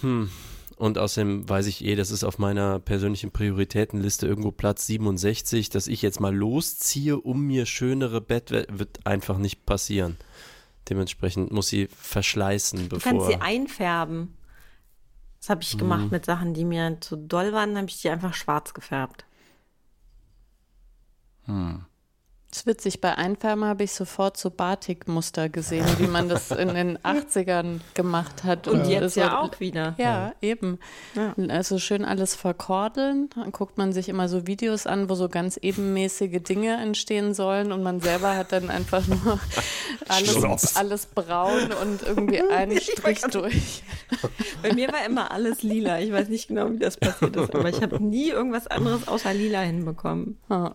[0.00, 0.30] hm,
[0.78, 5.88] und außerdem weiß ich eh, das ist auf meiner persönlichen Prioritätenliste irgendwo Platz 67, dass
[5.88, 10.16] ich jetzt mal losziehe, um mir schönere Bettwäsche, wird einfach nicht passieren.
[10.88, 13.12] Dementsprechend muss sie verschleißen, bevor.
[13.12, 14.36] Du kannst sie einfärben.
[15.40, 15.78] Das habe ich hm.
[15.78, 19.24] gemacht mit Sachen, die mir zu doll waren, habe ich die einfach schwarz gefärbt.
[21.44, 21.84] Hm.
[22.50, 26.68] Das ist witzig, bei Einfärben habe ich sofort so Batik-Muster gesehen, wie man das in
[26.68, 28.68] den 80ern gemacht hat.
[28.68, 29.02] Und ja.
[29.02, 29.94] jetzt ja auch wieder.
[29.98, 30.78] Ja, eben.
[31.14, 31.34] Ja.
[31.48, 33.28] Also schön alles verkordeln.
[33.34, 37.70] Dann guckt man sich immer so Videos an, wo so ganz ebenmäßige Dinge entstehen sollen
[37.70, 39.38] und man selber hat dann einfach nur
[40.08, 43.82] alles, alles braun und irgendwie einen Strich durch.
[44.62, 46.00] Bei mir war immer alles lila.
[46.00, 49.34] Ich weiß nicht genau, wie das passiert ist, aber ich habe nie irgendwas anderes außer
[49.34, 50.38] lila hinbekommen.
[50.48, 50.74] Ja.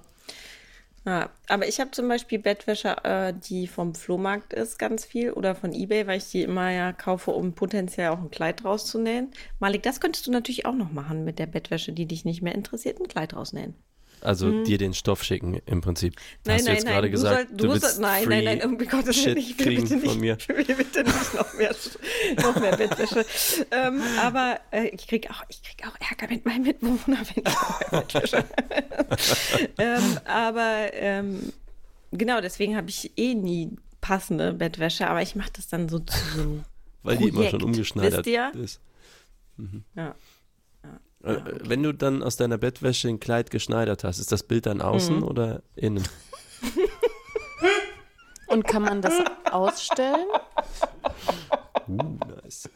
[1.05, 5.53] Ja, aber ich habe zum Beispiel Bettwäsche, äh, die vom Flohmarkt ist, ganz viel oder
[5.53, 9.31] von Ebay, weil ich die immer ja kaufe, um potenziell auch ein Kleid rauszunähen.
[9.59, 12.55] Malik, das könntest du natürlich auch noch machen mit der Bettwäsche, die dich nicht mehr
[12.55, 13.75] interessiert, ein Kleid rausnähen.
[14.23, 14.63] Also mhm.
[14.63, 16.15] dir den Stoff schicken im Prinzip.
[16.45, 16.93] Nein, Hast nein, du jetzt nein.
[16.93, 19.95] gerade gesagt, soll, du, du musst, nein, nein, nein, um Gottes Willen, ich will bitte
[19.95, 20.37] nicht, von mir.
[20.47, 21.75] Ich will bitte nicht noch mehr,
[22.37, 23.25] noch mehr Bettwäsche.
[23.71, 28.45] ähm, aber äh, ich kriege auch, krieg auch Ärger mit meinem Mitbewohner, wenn ich Bettwäsche
[29.77, 31.53] ähm, Aber ähm,
[32.11, 36.17] genau, deswegen habe ich eh nie passende Bettwäsche, aber ich mache das dann so zu
[36.35, 36.63] so
[37.03, 38.81] Weil Projekt, die immer schon umgeschneidert ist.
[39.57, 39.83] Mhm.
[39.95, 40.15] Ja.
[41.23, 44.81] Äh, wenn du dann aus deiner Bettwäsche ein Kleid geschneidert hast, ist das Bild dann
[44.81, 45.23] außen mhm.
[45.23, 46.03] oder innen?
[48.47, 49.13] Und kann man das
[49.49, 50.27] ausstellen?
[51.87, 52.69] Uh, nice.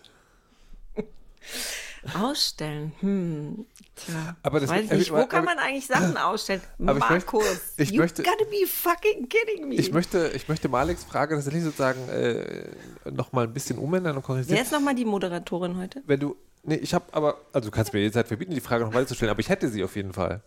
[2.20, 3.66] Ausstellen, hm.
[3.96, 6.62] Tja, aber das, weiß nicht, wo kann man eigentlich Sachen ausstellen?
[6.80, 7.44] Aber Markus,
[7.78, 9.76] ich möchte, ich you möchte, gotta be fucking kidding me.
[9.76, 12.70] Ich möchte, ich möchte Maleks Frage tatsächlich sozusagen äh,
[13.12, 14.56] nochmal ein bisschen umändern und korrigieren.
[14.56, 16.02] Wer ist nochmal die Moderatorin heute?
[16.06, 18.94] Wenn du, Nee, ich habe aber, also du kannst mir jederzeit verbieten, die Frage noch
[18.94, 20.44] weiter zu stellen, aber ich hätte sie auf jeden Fall.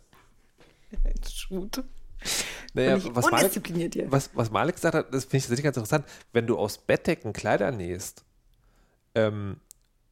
[1.48, 1.82] Gut.
[2.74, 6.04] Naja, was Malik, was, was Malik gesagt hat, das finde ich tatsächlich ganz interessant.
[6.34, 8.24] Wenn du aus Bettdecken Kleider nähst,
[9.14, 9.60] ähm,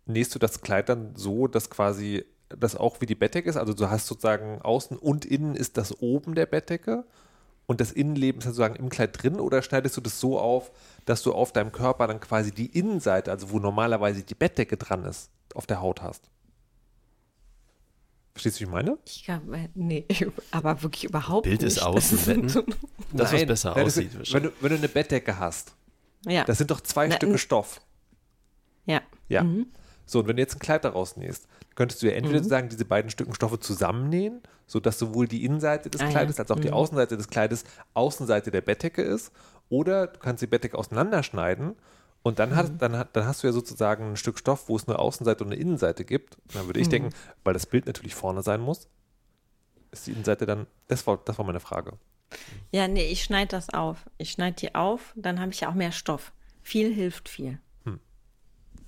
[0.06, 3.58] nähst du das Kleid dann so, dass quasi das auch wie die Bettdecke ist?
[3.58, 7.04] Also du hast sozusagen außen und innen ist das oben der Bettdecke
[7.68, 10.72] und das Innenleben ist sozusagen im Kleid drin oder schneidest du das so auf,
[11.04, 15.04] dass du auf deinem Körper dann quasi die Innenseite, also wo normalerweise die Bettdecke dran
[15.04, 16.30] ist, auf der Haut hast.
[18.32, 18.98] Verstehst du, wie ich meine?
[19.04, 20.06] Ich glaube, nee,
[20.50, 21.76] aber wirklich überhaupt Bild nicht.
[21.76, 22.54] ist außen, das,
[23.12, 24.32] das was besser nein, aussieht.
[24.32, 25.74] Wenn, du, wenn du eine Bettdecke hast,
[26.24, 26.44] ja.
[26.44, 27.82] das sind doch zwei Na, Stücke Stoff.
[28.86, 29.02] Ja.
[29.28, 29.44] Ja.
[29.44, 29.66] Mhm.
[30.08, 32.48] So, und wenn du jetzt ein Kleid daraus nähst, könntest du ja entweder mhm.
[32.48, 36.44] sagen, diese beiden Stücken Stoffe zusammennähen, sodass sowohl die Innenseite des ah, Kleides ja.
[36.44, 36.62] als auch mhm.
[36.62, 39.32] die Außenseite des Kleides Außenseite der Bettdecke ist.
[39.68, 41.76] Oder du kannst die Bettdecke auseinanderschneiden
[42.22, 42.78] und dann, hat, mhm.
[42.78, 45.60] dann, dann hast du ja sozusagen ein Stück Stoff, wo es eine Außenseite und eine
[45.60, 46.36] Innenseite gibt.
[46.36, 46.92] Und dann würde ich mhm.
[46.92, 47.10] denken,
[47.44, 48.88] weil das Bild natürlich vorne sein muss,
[49.90, 51.98] ist die Innenseite dann, das war, das war meine Frage.
[52.72, 54.08] Ja, nee, ich schneide das auf.
[54.16, 56.32] Ich schneide die auf, dann habe ich ja auch mehr Stoff.
[56.62, 57.58] Viel hilft viel.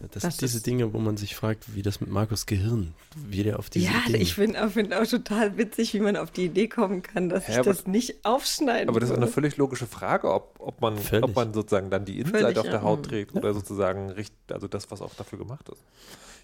[0.00, 3.42] Das, das sind diese Dinge, wo man sich fragt, wie das mit Markus Gehirn, wie
[3.42, 4.18] der auf diese Ja, Dinge.
[4.18, 7.58] ich finde find auch total witzig, wie man auf die Idee kommen kann, dass ja,
[7.58, 11.36] ich das nicht aufschneiden Aber das ist eine völlig logische Frage, ob, ob, man, ob
[11.36, 13.40] man sozusagen dann die Innenseite völlig, auf der Haut trägt ja.
[13.40, 14.14] oder sozusagen
[14.50, 15.82] also das, was auch dafür gemacht ist.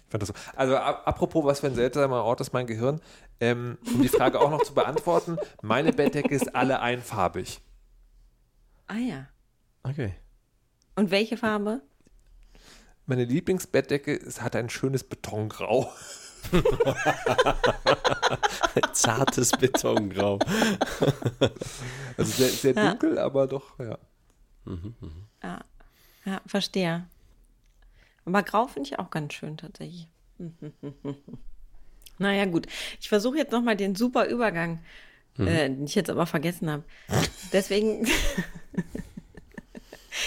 [0.05, 0.35] Ich fand das so.
[0.55, 3.01] Also apropos, was für ein seltsamer Ort ist mein Gehirn,
[3.39, 7.59] ähm, um die Frage auch noch zu beantworten, meine Bettdecke ist alle einfarbig.
[8.85, 9.27] Ah ja.
[9.81, 10.13] Okay.
[10.95, 11.81] Und welche Farbe?
[13.07, 15.89] Meine Lieblingsbettdecke hat ein schönes Betongrau.
[18.91, 20.39] Zartes Betongrau.
[22.17, 22.89] Also sehr, sehr ja.
[22.89, 23.97] dunkel, aber doch, ja.
[24.65, 25.09] Mhm, mh.
[25.41, 25.61] Ja,
[26.25, 27.05] ja, verstehe.
[28.25, 30.09] Aber grau finde ich auch ganz schön tatsächlich.
[32.17, 32.67] naja, gut.
[32.99, 34.83] Ich versuche jetzt nochmal den super Übergang,
[35.37, 35.47] mhm.
[35.47, 36.83] äh, den ich jetzt aber vergessen habe.
[37.53, 38.05] Deswegen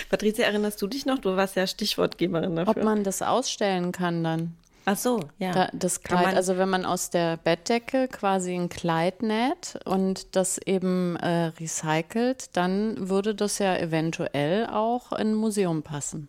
[0.08, 1.18] Patricia, erinnerst du dich noch?
[1.18, 2.76] Du warst ja Stichwortgeberin dafür.
[2.76, 4.56] Ob man das ausstellen kann dann.
[4.86, 5.52] Ach so, ja.
[5.52, 10.58] Da, das Kleid, also wenn man aus der Bettdecke quasi ein Kleid näht und das
[10.58, 16.28] eben äh, recycelt, dann würde das ja eventuell auch in ein Museum passen.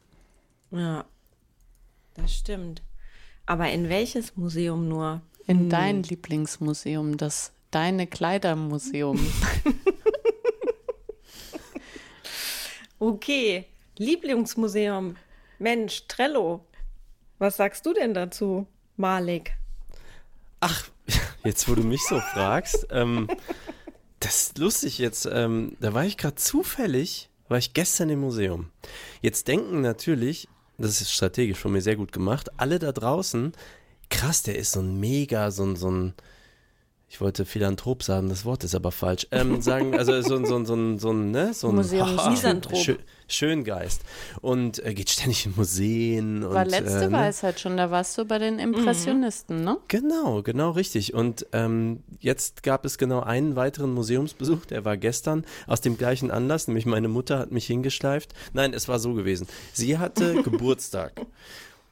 [0.72, 1.06] Ja,
[2.16, 2.82] das stimmt.
[3.46, 5.22] Aber in welches Museum nur?
[5.48, 5.70] In hm.
[5.70, 9.18] dein Lieblingsmuseum, das Deine Kleidermuseum.
[13.02, 13.66] Okay,
[13.98, 15.16] Lieblingsmuseum.
[15.58, 16.64] Mensch, Trello.
[17.40, 19.54] Was sagst du denn dazu, Malik?
[20.60, 20.88] Ach,
[21.44, 23.28] jetzt wo du mich so fragst, ähm,
[24.20, 25.26] das ist lustig jetzt.
[25.26, 28.70] Ähm, da war ich gerade zufällig, war ich gestern im Museum.
[29.24, 30.48] Jetzt denken natürlich,
[30.78, 33.54] das ist strategisch von mir sehr gut gemacht, alle da draußen,
[34.12, 36.14] krass, der ist so ein mega, so ein, so ein
[37.12, 39.28] ich wollte Philanthrop sagen, das Wort ist aber falsch.
[39.32, 41.54] Ähm, sagen, also so, so, so, so, ne?
[41.54, 42.78] so ein Museumsmisanthrop.
[42.82, 42.96] Schö
[43.28, 44.02] Schöngeist.
[44.42, 46.44] Und äh, geht ständig in Museen.
[46.44, 47.12] War und, letzte äh, ne?
[47.12, 49.78] Weisheit schon, da warst du bei den Impressionisten, ne?
[49.90, 51.14] Genau, genau richtig.
[51.14, 56.32] Und ähm, jetzt gab es genau einen weiteren Museumsbesuch, der war gestern aus dem gleichen
[56.32, 58.34] Anlass, nämlich meine Mutter hat mich hingeschleift.
[58.54, 59.48] Nein, es war so gewesen.
[59.74, 61.14] Sie hatte Geburtstag.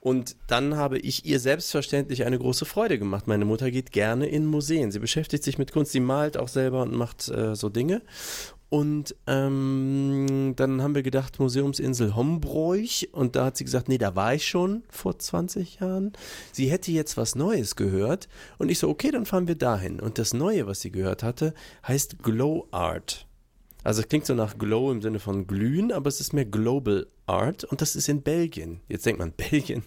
[0.02, 3.28] Und dann habe ich ihr selbstverständlich eine große Freude gemacht.
[3.28, 4.92] Meine Mutter geht gerne in Museen.
[4.92, 8.02] Sie beschäftigt sich mit Kunst, sie malt auch selber und macht äh, so Dinge.
[8.70, 13.10] Und ähm, dann haben wir gedacht, Museumsinsel Hombroich.
[13.12, 16.14] Und da hat sie gesagt, nee, da war ich schon vor 20 Jahren.
[16.52, 18.30] Sie hätte jetzt was Neues gehört.
[18.60, 20.00] Und ich so, okay, dann fahren wir dahin.
[20.00, 21.54] Und das Neue, was sie gehört hatte,
[21.86, 23.29] heißt Glow Art.
[23.84, 27.08] Also es klingt so nach Glow im Sinne von glühen, aber es ist mehr Global
[27.26, 28.82] Art und das ist in Belgien.
[28.88, 29.84] Jetzt denkt man, Belgien,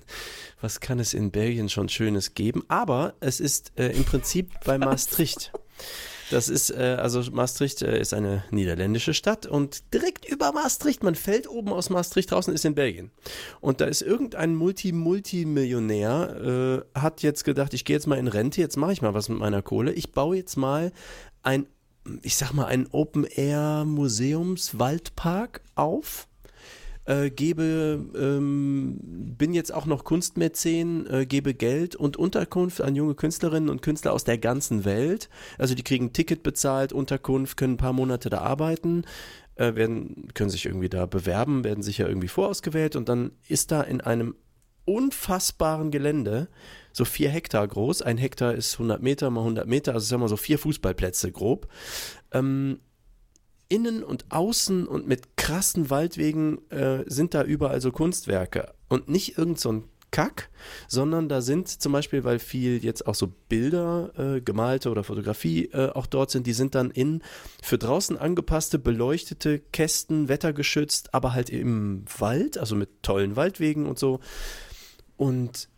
[0.60, 2.64] was kann es in Belgien schon Schönes geben?
[2.68, 5.52] Aber es ist äh, im Prinzip bei Maastricht.
[6.30, 11.14] Das ist, äh, also Maastricht äh, ist eine niederländische Stadt und direkt über Maastricht, man
[11.14, 13.10] fällt oben aus Maastricht und ist in Belgien.
[13.60, 18.62] Und da ist irgendein Multi-Multimillionär, äh, hat jetzt gedacht, ich gehe jetzt mal in Rente,
[18.62, 19.92] jetzt mache ich mal was mit meiner Kohle.
[19.92, 20.90] Ich baue jetzt mal
[21.42, 21.66] ein
[22.22, 26.28] ich sag mal, einen Open-Air-Museums-Waldpark auf.
[27.04, 28.96] Äh, gebe, ähm,
[29.36, 34.12] bin jetzt auch noch Kunstmäzen, äh, gebe Geld und Unterkunft an junge Künstlerinnen und Künstler
[34.12, 35.28] aus der ganzen Welt.
[35.58, 39.02] Also die kriegen ein Ticket bezahlt, Unterkunft, können ein paar Monate da arbeiten,
[39.56, 43.82] äh, werden, können sich irgendwie da bewerben, werden sicher irgendwie vorausgewählt und dann ist da
[43.82, 44.36] in einem
[44.84, 46.46] unfassbaren Gelände
[46.92, 48.02] so vier Hektar groß.
[48.02, 51.68] Ein Hektar ist 100 Meter mal 100 Meter, also sagen wir so vier Fußballplätze grob.
[52.32, 52.80] Ähm,
[53.68, 59.38] innen und außen und mit krassen Waldwegen äh, sind da überall so Kunstwerke und nicht
[59.38, 60.50] irgend so ein Kack,
[60.88, 65.70] sondern da sind zum Beispiel, weil viel jetzt auch so Bilder, äh, gemalte oder Fotografie
[65.72, 67.22] äh, auch dort sind, die sind dann in
[67.62, 73.98] für draußen angepasste, beleuchtete Kästen, wettergeschützt, aber halt im Wald, also mit tollen Waldwegen und
[73.98, 74.20] so.
[75.16, 75.70] Und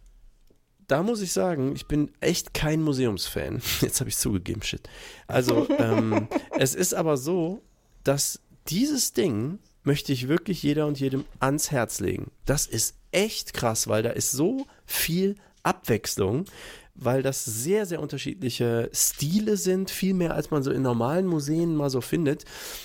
[0.87, 3.62] da muss ich sagen, ich bin echt kein Museumsfan.
[3.80, 4.89] Jetzt habe ich zugegeben, shit.
[5.26, 6.28] Also, ähm,
[6.59, 7.62] es ist aber so,
[8.03, 12.30] dass dieses Ding möchte ich wirklich jeder und jedem ans Herz legen.
[12.47, 16.47] Das ist echt krass, weil da ist so viel Abwechslung
[16.95, 21.74] weil das sehr, sehr unterschiedliche Stile sind, viel mehr als man so in normalen Museen
[21.74, 22.45] mal so findet.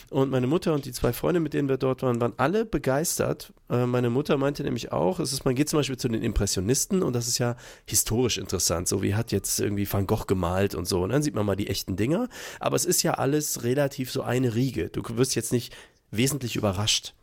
[0.10, 3.54] Und meine Mutter und die zwei Freunde, mit denen wir dort waren, waren alle begeistert.
[3.70, 7.04] Äh, meine Mutter meinte nämlich auch, es ist, man geht zum Beispiel zu den Impressionisten
[7.04, 7.56] und das ist ja
[7.86, 8.88] historisch interessant.
[8.88, 11.04] So wie hat jetzt irgendwie Van Gogh gemalt und so.
[11.04, 12.30] Und dann sieht man mal die echten Dinger.
[12.60, 14.90] Aber es ist ja alles relativ so eine Riege.
[14.90, 15.76] Du wirst jetzt nicht
[16.10, 17.14] wesentlich überrascht.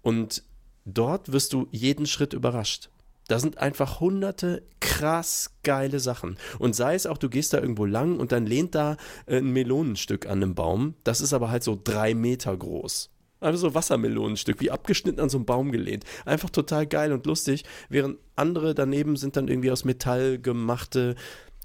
[0.00, 0.42] Und
[0.86, 2.88] dort wirst du jeden Schritt überrascht.
[3.30, 6.36] Da sind einfach hunderte krass geile Sachen.
[6.58, 9.52] Und sei es auch, du gehst da irgendwo lang und dann lehnt da äh, ein
[9.52, 10.94] Melonenstück an einem Baum.
[11.04, 13.08] Das ist aber halt so drei Meter groß.
[13.38, 16.04] Einfach so Wassermelonenstück, wie abgeschnitten an so einem Baum gelehnt.
[16.24, 17.64] Einfach total geil und lustig.
[17.88, 21.14] Während andere daneben sind dann irgendwie aus Metall gemachte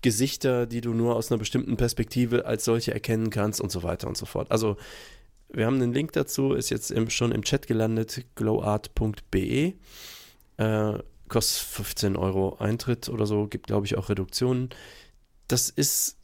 [0.04, 4.08] Gesichter, die du nur aus einer bestimmten Perspektive als solche erkennen kannst und so weiter
[4.08, 4.52] und so fort.
[4.52, 4.78] Also,
[5.50, 9.74] wir haben einen Link dazu, ist jetzt im, schon im Chat gelandet, glowart.be.
[10.58, 11.00] Äh,
[11.30, 14.70] kostet 15 Euro Eintritt oder so, gibt glaube ich auch Reduktionen.
[15.48, 16.18] Das ist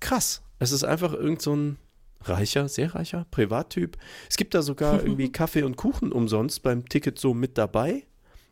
[0.00, 0.42] krass.
[0.58, 1.78] Es ist einfach irgend so ein
[2.22, 3.96] reicher, sehr reicher Privattyp.
[4.28, 8.04] Es gibt da sogar irgendwie Kaffee und Kuchen umsonst beim Ticket so mit dabei.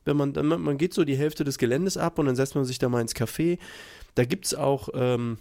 [0.04, 2.64] Wenn man, dann, man geht so die Hälfte des Geländes ab und dann setzt man
[2.64, 3.58] sich da mal ins Café.
[4.14, 5.38] Da gibt es auch ähm,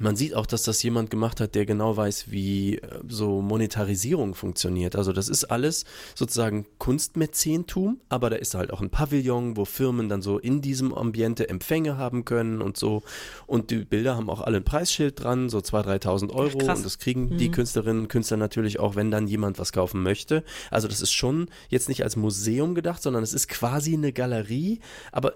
[0.00, 4.34] man sieht auch, dass das jemand gemacht hat, der genau weiß, wie äh, so Monetarisierung
[4.34, 4.96] funktioniert.
[4.96, 5.84] Also das ist alles
[6.14, 10.92] sozusagen Kunstmäzentum, aber da ist halt auch ein Pavillon, wo Firmen dann so in diesem
[10.94, 13.02] Ambiente Empfänge haben können und so.
[13.46, 16.58] Und die Bilder haben auch alle ein Preisschild dran, so 2.000, 3.000 Euro.
[16.66, 17.38] Ach, und das kriegen mhm.
[17.38, 20.44] die Künstlerinnen und Künstler natürlich auch, wenn dann jemand was kaufen möchte.
[20.70, 24.80] Also das ist schon jetzt nicht als Museum gedacht, sondern es ist quasi eine Galerie,
[25.12, 25.34] aber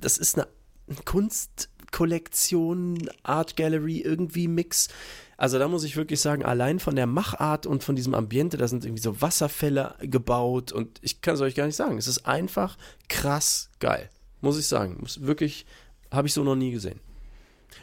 [0.00, 0.46] das ist eine
[1.04, 4.88] Kunst Kollektion, Art Gallery, irgendwie Mix.
[5.36, 8.68] Also da muss ich wirklich sagen, allein von der Machart und von diesem Ambiente, da
[8.68, 11.98] sind irgendwie so Wasserfälle gebaut und ich kann es euch gar nicht sagen.
[11.98, 12.78] Es ist einfach
[13.08, 14.08] krass geil,
[14.40, 14.96] muss ich sagen.
[15.00, 15.66] Muss wirklich,
[16.10, 17.00] habe ich so noch nie gesehen.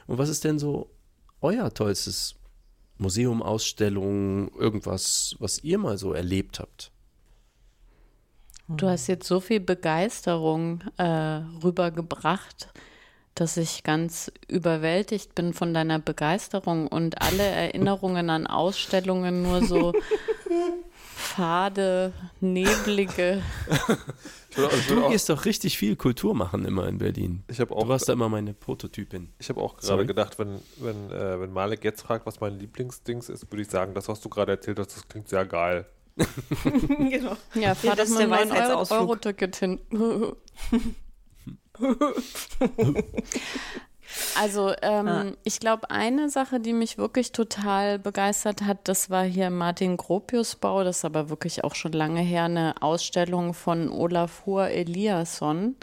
[0.08, 0.89] Und was ist denn so
[1.41, 2.36] euer tollstes
[2.97, 6.91] Museum, Ausstellung, irgendwas, was ihr mal so erlebt habt?
[8.70, 12.70] Du hast jetzt so viel Begeisterung äh, rübergebracht,
[13.36, 19.94] dass ich ganz überwältigt bin von deiner Begeisterung und alle Erinnerungen an Ausstellungen nur so
[21.16, 23.42] fade, neblige.
[24.88, 27.44] Du gehst doch richtig viel Kultur machen immer in Berlin.
[27.48, 29.34] Ich auch, du warst da immer meine Prototypin.
[29.40, 33.30] Ich habe auch gerade gedacht, wenn, wenn, äh, wenn Malek jetzt fragt, was mein Lieblingsdings
[33.30, 35.86] ist, würde ich sagen, das, was du gerade erzählt hast, das klingt sehr geil.
[36.18, 37.36] genau.
[37.56, 39.80] Ja, fahr das mal ein Euro-Ticket hin.
[44.36, 45.26] Also ähm, ah.
[45.44, 50.56] ich glaube, eine Sache, die mich wirklich total begeistert hat, das war hier Martin Gropius
[50.56, 55.76] Bau, das ist aber wirklich auch schon lange her, eine Ausstellung von Olafur Eliasson.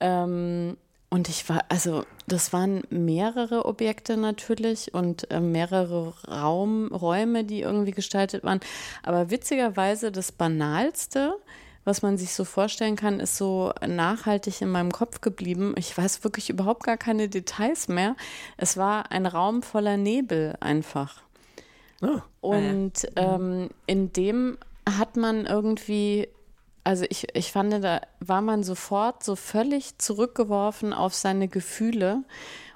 [0.00, 0.76] Ähm,
[1.10, 7.60] und ich war, also das waren mehrere Objekte natürlich und äh, mehrere Raum, Räume, die
[7.60, 8.60] irgendwie gestaltet waren.
[9.02, 11.36] Aber witzigerweise das Banalste,
[11.84, 15.74] was man sich so vorstellen kann, ist so nachhaltig in meinem Kopf geblieben.
[15.76, 18.16] Ich weiß wirklich überhaupt gar keine Details mehr.
[18.56, 21.22] Es war ein Raum voller Nebel einfach.
[22.00, 22.20] Oh.
[22.40, 24.58] Und ähm, in dem
[24.88, 26.28] hat man irgendwie,
[26.84, 32.24] also ich, ich fand, da war man sofort so völlig zurückgeworfen auf seine Gefühle.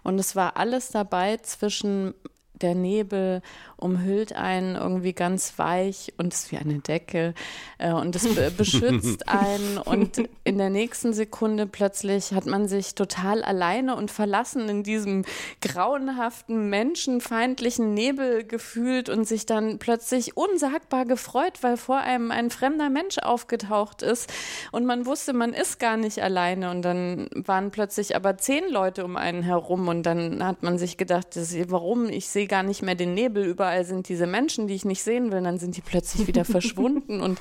[0.02, 2.14] Und es war alles dabei zwischen
[2.62, 3.42] der Nebel
[3.76, 7.32] umhüllt einen irgendwie ganz weich und ist wie eine Decke
[7.78, 9.78] äh, und es be beschützt einen.
[9.78, 15.24] Und in der nächsten Sekunde plötzlich hat man sich total alleine und verlassen in diesem
[15.60, 22.90] grauenhaften, menschenfeindlichen Nebel gefühlt und sich dann plötzlich unsagbar gefreut, weil vor einem ein fremder
[22.90, 24.32] Mensch aufgetaucht ist.
[24.72, 26.70] Und man wusste, man ist gar nicht alleine.
[26.70, 29.86] Und dann waren plötzlich aber zehn Leute um einen herum.
[29.86, 31.28] Und dann hat man sich gedacht,
[31.68, 35.02] warum, ich sehe gar nicht mehr den Nebel, überall sind diese Menschen, die ich nicht
[35.02, 37.20] sehen will, dann sind die plötzlich wieder verschwunden.
[37.20, 37.40] Und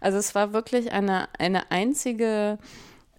[0.00, 2.58] also es war wirklich eine, eine einzige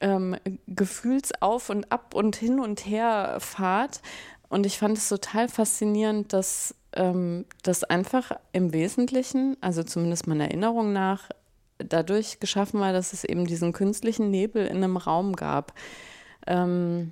[0.02, 4.02] ähm, Gefühlsauf und ab und hin und her Fahrt.
[4.50, 10.46] Und ich fand es total faszinierend, dass ähm, das einfach im Wesentlichen, also zumindest meiner
[10.46, 11.30] Erinnerung nach,
[11.78, 15.74] dadurch geschaffen war, dass es eben diesen künstlichen Nebel in einem Raum gab.
[16.48, 17.12] Ähm,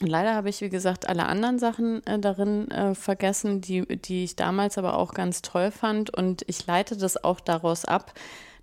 [0.00, 4.36] Leider habe ich, wie gesagt, alle anderen Sachen äh, darin äh, vergessen, die, die ich
[4.36, 6.10] damals aber auch ganz toll fand.
[6.10, 8.12] Und ich leite das auch daraus ab,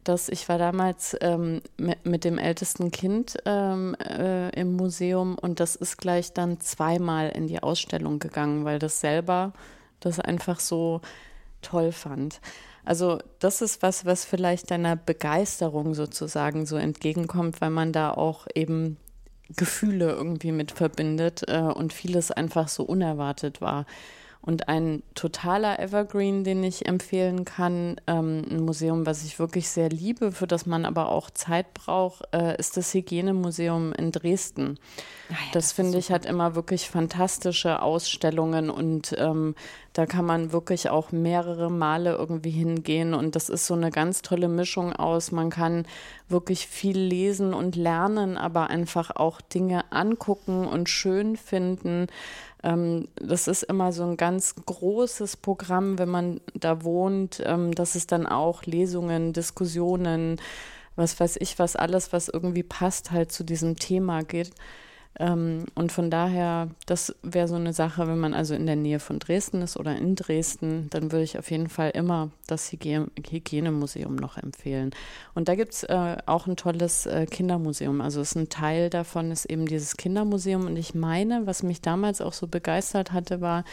[0.03, 5.59] dass ich war damals ähm, mit, mit, dem ältesten Kind ähm, äh, im Museum und
[5.59, 9.53] das ist gleich dann zweimal in die Ausstellung gegangen, weil das selber
[10.01, 11.01] das einfach so
[11.61, 12.41] toll fand.
[12.85, 18.45] Also das ist was, was vielleicht deiner Begeisterung sozusagen so entgegenkommt, weil man da auch
[18.53, 18.97] eben
[19.49, 23.85] Gefühle irgendwie mit verbindet äh, und vieles einfach so unerwartet war.
[24.45, 29.87] Und ein totaler Evergreen, den ich empfehlen kann, ähm, ein Museum, was ich wirklich sehr
[29.87, 34.79] liebe, für das man aber auch Zeit braucht, äh, ist das Hygienemuseum in Dresden.
[35.29, 39.55] Ah ja, das, das finde ich hat immer wirklich fantastische Ausstellungen und ähm,
[39.93, 44.23] da kann man wirklich auch mehrere Male irgendwie hingehen und das ist so eine ganz
[44.23, 45.31] tolle Mischung aus.
[45.31, 45.85] Man kann
[46.27, 52.07] wirklich viel lesen und lernen, aber einfach auch Dinge angucken und schön finden.
[52.63, 57.41] Ähm, das ist immer so ein ganz großes Programm, wenn man da wohnt.
[57.45, 60.39] Ähm, das ist dann auch Lesungen, Diskussionen,
[60.95, 64.51] was weiß ich, was alles, was irgendwie passt, halt zu diesem Thema geht.
[65.19, 68.99] Ähm, und von daher, das wäre so eine Sache, wenn man also in der Nähe
[68.99, 73.05] von Dresden ist oder in Dresden, dann würde ich auf jeden Fall immer das Hygie
[73.29, 74.91] Hygienemuseum noch empfehlen.
[75.35, 78.01] Und da gibt es äh, auch ein tolles äh, Kindermuseum.
[78.01, 80.65] Also ist ein Teil davon ist eben dieses Kindermuseum.
[80.65, 83.65] Und ich meine, was mich damals auch so begeistert hatte, war,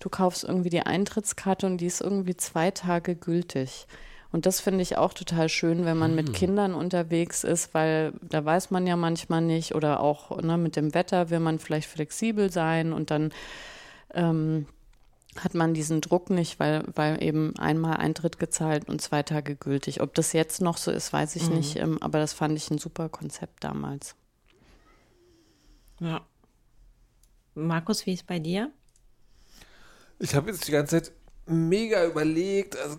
[0.00, 3.86] du kaufst irgendwie die Eintrittskarte und die ist irgendwie zwei Tage gültig.
[4.32, 6.34] Und das finde ich auch total schön, wenn man mit hm.
[6.34, 10.94] Kindern unterwegs ist, weil da weiß man ja manchmal nicht oder auch ne, mit dem
[10.94, 13.30] Wetter will man vielleicht flexibel sein und dann
[14.14, 14.66] ähm,
[15.36, 20.00] hat man diesen Druck nicht, weil, weil eben einmal Eintritt gezahlt und zwei Tage gültig.
[20.00, 21.56] Ob das jetzt noch so ist, weiß ich mhm.
[21.56, 24.14] nicht, ähm, aber das fand ich ein super Konzept damals.
[26.00, 26.22] Ja.
[27.54, 28.72] Markus, wie ist bei dir?
[30.18, 31.12] Ich habe jetzt die ganze Zeit
[31.46, 32.96] mega überlegt, also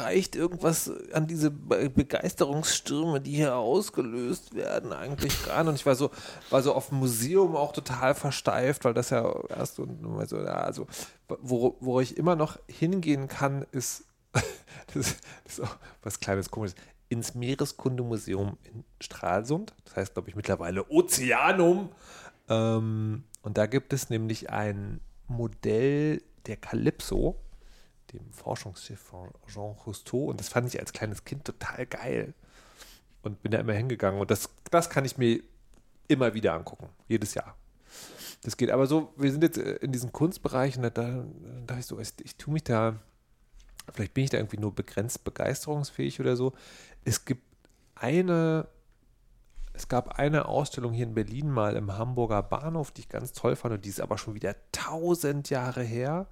[0.00, 5.68] reicht irgendwas an diese Begeisterungsstürme, die hier ausgelöst werden, eigentlich gar nicht.
[5.70, 6.10] Und ich war so,
[6.50, 10.86] war so auf Museum auch total versteift, weil das ja erst und so, also
[11.26, 14.44] wo, wo ich immer noch hingehen kann, ist, das,
[14.94, 15.16] das
[15.58, 16.76] ist auch was kleines komisches,
[17.08, 19.74] ins Meereskundemuseum in Stralsund.
[19.84, 21.90] Das heißt, glaube ich, mittlerweile Ozeanum.
[22.48, 27.40] Ähm, und da gibt es nämlich ein Modell der Calypso
[28.18, 32.34] dem Forschungsschiff von Jean Cousteau und das fand ich als kleines Kind total geil.
[33.22, 34.20] und bin da immer hingegangen.
[34.20, 35.42] Und das, das kann ich mir
[36.08, 37.56] immer wieder angucken, jedes Jahr.
[38.42, 41.24] Das geht aber so, wir sind jetzt äh, in diesen Kunstbereichen, da, da
[41.66, 43.00] dachte ich so, ich, ich tue mich da,
[43.92, 46.52] vielleicht bin ich da irgendwie nur begrenzt begeisterungsfähig oder so.
[47.04, 47.42] Es gibt
[47.94, 48.68] eine,
[49.72, 53.56] es gab eine Ausstellung hier in Berlin mal im Hamburger Bahnhof, die ich ganz toll
[53.56, 56.26] fand und die ist aber schon wieder tausend Jahre her.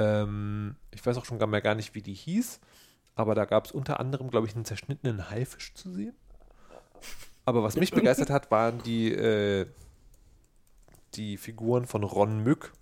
[0.00, 2.58] Ähm, ich weiß auch schon gar, mehr gar nicht, wie die hieß,
[3.14, 6.14] aber da gab es unter anderem, glaube ich, einen zerschnittenen Haifisch zu sehen.
[7.44, 9.66] Aber was mich begeistert hat, waren die, äh,
[11.14, 12.72] die Figuren von Ron Mück.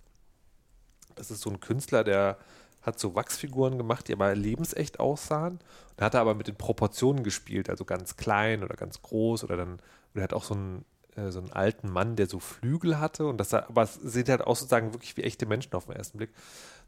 [1.15, 2.37] Das ist so ein Künstler, der
[2.81, 5.59] hat so Wachsfiguren gemacht, die aber lebensecht aussahen.
[5.97, 9.57] Da hat er aber mit den Proportionen gespielt, also ganz klein oder ganz groß oder
[9.57, 9.73] dann,
[10.13, 10.85] oder er hat auch so einen,
[11.19, 14.41] äh, so einen alten Mann, der so Flügel hatte und das, aber es sieht halt
[14.41, 16.31] auch sozusagen wirklich wie echte Menschen auf den ersten Blick.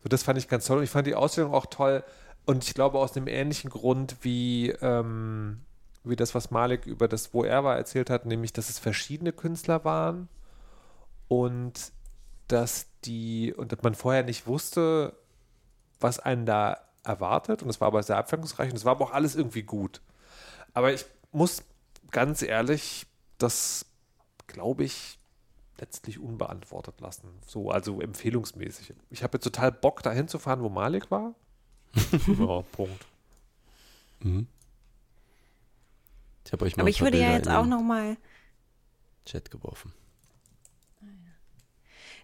[0.04, 2.04] So, das fand ich ganz toll und ich fand die Ausstellung auch toll
[2.46, 5.62] und ich glaube aus einem ähnlichen Grund wie, ähm,
[6.04, 9.32] wie das, was Malik über das, wo er war, erzählt hat, nämlich, dass es verschiedene
[9.32, 10.28] Künstler waren
[11.28, 11.92] und
[12.48, 15.16] dass die, und dass man vorher nicht wusste,
[16.00, 17.64] was einen da erwartet.
[17.64, 20.02] Und es war aber sehr abwechslungsreich und es war aber auch alles irgendwie gut.
[20.74, 21.64] Aber ich muss
[22.12, 23.08] ganz ehrlich,
[23.38, 23.86] das
[24.52, 25.18] glaube ich,
[25.80, 27.28] letztlich unbeantwortet lassen.
[27.46, 28.94] So, also empfehlungsmäßig.
[29.10, 31.34] Ich habe jetzt total Bock, dahin zu fahren, wo Malik war.
[32.28, 33.06] ja, Punkt.
[34.20, 34.48] Mhm.
[36.46, 38.18] Ich habe euch mal Aber ich würde ja jetzt auch noch mal
[39.26, 39.94] Chat geworfen.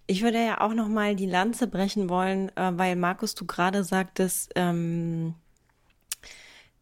[0.10, 3.84] Ich würde ja auch noch mal die Lanze brechen wollen, äh, weil Markus, du gerade
[3.84, 5.36] sagtest, ähm,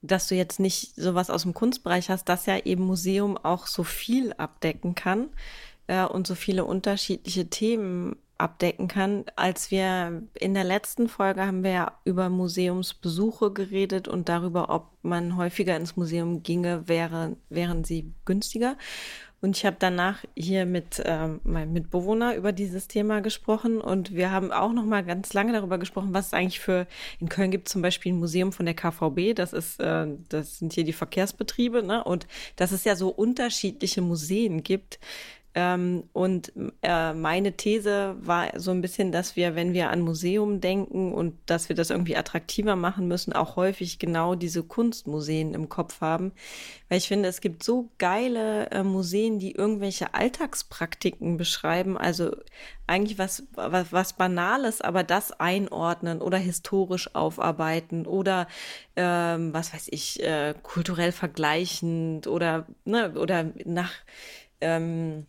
[0.06, 3.84] dass du jetzt nicht sowas aus dem Kunstbereich hast, dass ja eben Museum auch so
[3.84, 5.30] viel abdecken kann
[5.88, 9.26] äh, und so viele unterschiedliche Themen abdecken kann.
[9.36, 14.90] Als wir in der letzten Folge haben wir ja über Museumsbesuche geredet und darüber, ob
[15.02, 18.78] man häufiger ins Museum ginge, wäre, wären sie günstiger.
[19.42, 24.32] Und ich habe danach hier mit ähm, meinem Mitbewohner über dieses Thema gesprochen und wir
[24.32, 26.88] haben auch noch mal ganz lange darüber gesprochen, was es eigentlich für
[27.20, 29.36] in Köln gibt zum Beispiel ein Museum von der KVB.
[29.36, 32.04] Das ist, äh, das sind hier die Verkehrsbetriebe, ne?
[32.04, 35.00] Und dass es ja so unterschiedliche Museen gibt,
[35.58, 36.52] ähm, und
[36.82, 41.38] äh, meine These war so ein bisschen, dass wir, wenn wir an Museum denken und
[41.46, 46.34] dass wir das irgendwie attraktiver machen müssen, auch häufig genau diese Kunstmuseen im Kopf haben.
[46.90, 52.36] Weil ich finde, es gibt so geile äh, Museen, die irgendwelche Alltagspraktiken beschreiben, also
[52.86, 58.48] eigentlich was, was, was Banales, aber das einordnen oder historisch aufarbeiten oder
[58.98, 63.94] ähm, was weiß ich, äh, kulturell vergleichend oder, ne, oder nach
[64.60, 65.26] ähm,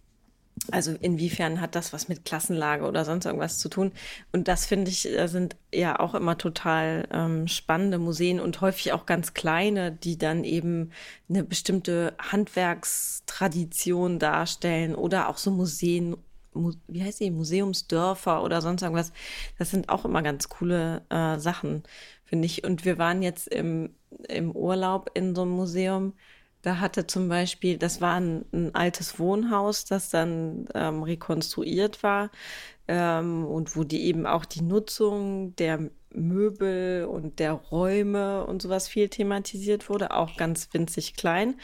[0.73, 3.93] also inwiefern hat das was mit Klassenlage oder sonst irgendwas zu tun?
[4.33, 8.93] Und das finde ich äh, sind ja auch immer total ähm, spannende Museen und häufig
[8.93, 10.91] auch ganz kleine, die dann eben
[11.29, 16.17] eine bestimmte Handwerkstradition darstellen oder auch so Museen,
[16.53, 19.12] Mu wie heißt die, Museumsdörfer oder sonst irgendwas.
[19.59, 21.83] Das sind auch immer ganz coole äh, Sachen,
[22.25, 22.64] finde ich.
[22.64, 23.95] Und wir waren jetzt im,
[24.29, 26.14] im Urlaub in so einem Museum
[26.62, 32.30] da hatte zum Beispiel, das war ein, ein altes Wohnhaus, das dann ähm, rekonstruiert war
[32.88, 38.88] ähm, und wo die eben auch die Nutzung der Möbel und der Räume und sowas
[38.88, 41.57] viel thematisiert wurde, auch ganz winzig klein.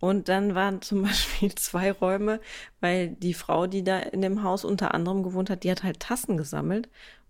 [0.00, 2.40] Und dann waren zum Beispiel zwei Räume,
[2.80, 6.00] weil die Frau, die da in dem Haus unter anderem gewohnt hat, die hat halt
[6.00, 6.88] Tassen gesammelt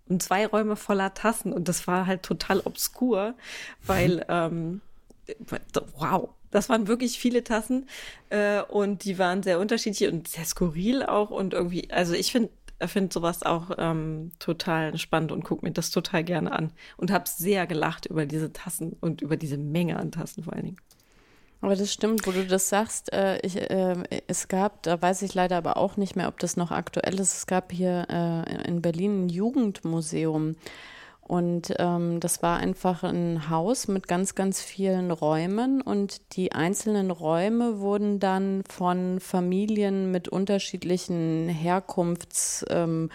[0.09, 1.53] und zwei Räume voller Tassen.
[1.53, 3.35] Und das war halt total obskur,
[3.85, 4.81] weil, ähm,
[5.97, 7.87] wow, das waren wirklich viele Tassen
[8.29, 12.49] äh, und die waren sehr unterschiedlich und sehr skurril auch und irgendwie, also ich finde
[12.85, 17.25] finde sowas auch ähm, total spannend und gucke mir das total gerne an und habe
[17.29, 20.77] sehr gelacht über diese Tassen und über diese Menge an Tassen vor allen Dingen.
[21.61, 23.13] Aber das stimmt, wo du das sagst.
[23.13, 23.95] Äh, ich, äh,
[24.27, 27.37] es gab, da weiß ich leider aber auch nicht mehr, ob das noch aktuell ist.
[27.37, 30.57] Es gab hier äh, in Berlin ein Jugendmuseum.
[31.27, 35.81] Und ähm, das war einfach ein Haus mit ganz, ganz vielen Räumen.
[35.81, 43.09] Und die einzelnen Räume wurden dann von Familien mit unterschiedlichen Herkunftsgeschichten ähm,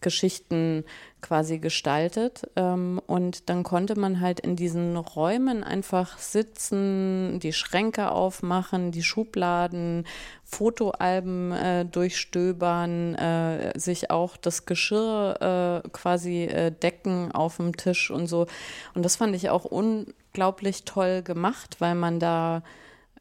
[0.00, 2.48] quasi gestaltet.
[2.56, 9.02] Ähm, und dann konnte man halt in diesen Räumen einfach sitzen, die Schränke aufmachen, die
[9.02, 10.06] Schubladen,
[10.44, 18.10] Fotoalben äh, durchstöbern, äh, sich auch das Geschirr äh, quasi äh, decken auf dem Tisch
[18.10, 18.46] und so.
[18.94, 22.62] Und das fand ich auch unglaublich toll gemacht, weil man da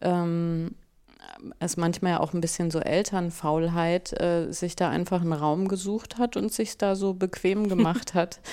[0.01, 0.75] ähm,
[1.59, 6.17] es manchmal ja auch ein bisschen so Elternfaulheit, äh, sich da einfach einen Raum gesucht
[6.17, 8.39] hat und sich da so bequem gemacht hat.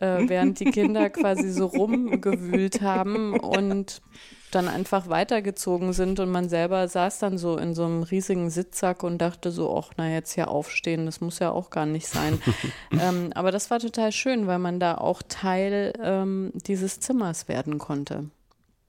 [0.00, 4.02] äh, während die Kinder quasi so rumgewühlt haben und
[4.50, 9.02] dann einfach weitergezogen sind und man selber saß dann so in so einem riesigen Sitzsack
[9.02, 12.40] und dachte so, ach, na jetzt hier aufstehen, das muss ja auch gar nicht sein.
[12.92, 17.78] ähm, aber das war total schön, weil man da auch Teil ähm, dieses Zimmers werden
[17.78, 18.30] konnte.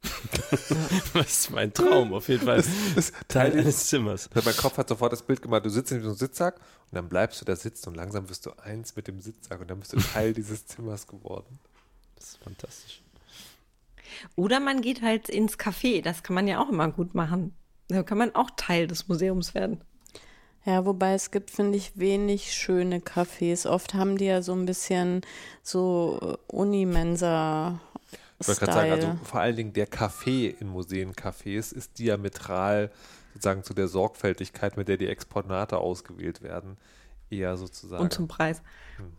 [1.14, 2.64] das ist mein Traum, auf jeden Fall.
[2.95, 4.30] Das, Teil eines Zimmers.
[4.34, 7.10] Mein Kopf hat sofort das Bild gemacht, du sitzt in so einem Sitzsack und dann
[7.10, 9.93] bleibst du da sitzen und langsam wirst du eins mit dem Sitzsack und dann bist
[9.93, 11.60] du Teil dieses Zimmers geworden.
[12.16, 13.02] Das ist fantastisch.
[14.36, 17.54] Oder man geht halt ins Café, das kann man ja auch immer gut machen.
[17.89, 19.82] Da kann man auch Teil des Museums werden.
[20.68, 23.66] Ja, wobei es gibt, finde ich, wenig schöne Cafés.
[23.66, 25.22] Oft haben die ja so ein bisschen
[25.64, 27.80] so Unimensa.
[28.40, 32.92] Ich wollte gerade sagen, also vor allen Dingen der Kaffee in Museencafés ist diametral
[33.34, 36.78] sozusagen zu der Sorgfältigkeit, mit der die Exponate ausgewählt werden,
[37.30, 38.04] eher sozusagen.
[38.04, 38.62] Und zum Preis.
[38.98, 39.14] Hm.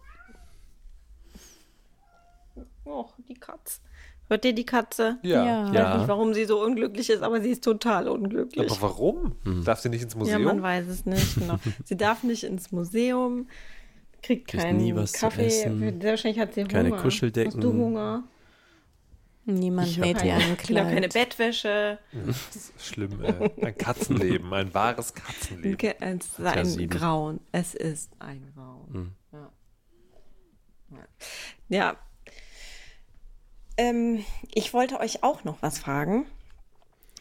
[2.85, 3.81] Och, die Katze.
[4.29, 5.19] Hört ihr die Katze?
[5.23, 5.45] Ja.
[5.45, 5.69] ja.
[5.69, 8.71] Ich weiß nicht, warum sie so unglücklich ist, aber sie ist total unglücklich.
[8.71, 9.37] Aber warum?
[9.45, 9.65] Hm.
[9.65, 10.43] Darf sie nicht ins Museum?
[10.43, 11.35] Ja, man weiß es nicht.
[11.37, 11.59] Genau.
[11.85, 13.49] sie darf nicht ins Museum,
[14.23, 15.95] kriegt keinen Kaffee.
[16.03, 16.73] Wahrscheinlich hat sie Hunger.
[16.73, 17.55] Keine Kuscheldecken.
[17.55, 18.25] Hast du Hunger?
[19.49, 20.93] Niemand näht ihr ein Kleid.
[20.93, 21.99] keine Bettwäsche.
[22.27, 23.25] Das ist schlimm.
[23.25, 25.95] Äh, ein Katzenleben, ein wahres Katzenleben.
[26.01, 27.41] Es ist ein Grauen.
[27.51, 28.93] Es ist ein Grauen.
[28.93, 29.13] Hm.
[30.91, 31.07] Ja.
[31.69, 31.97] ja,
[33.79, 36.27] ähm, ich wollte euch auch noch was fragen.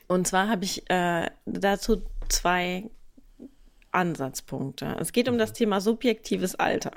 [0.07, 2.89] Und zwar habe ich äh, dazu zwei
[3.98, 4.95] Ansatzpunkte.
[5.00, 6.91] Es geht um das Thema subjektives Alter.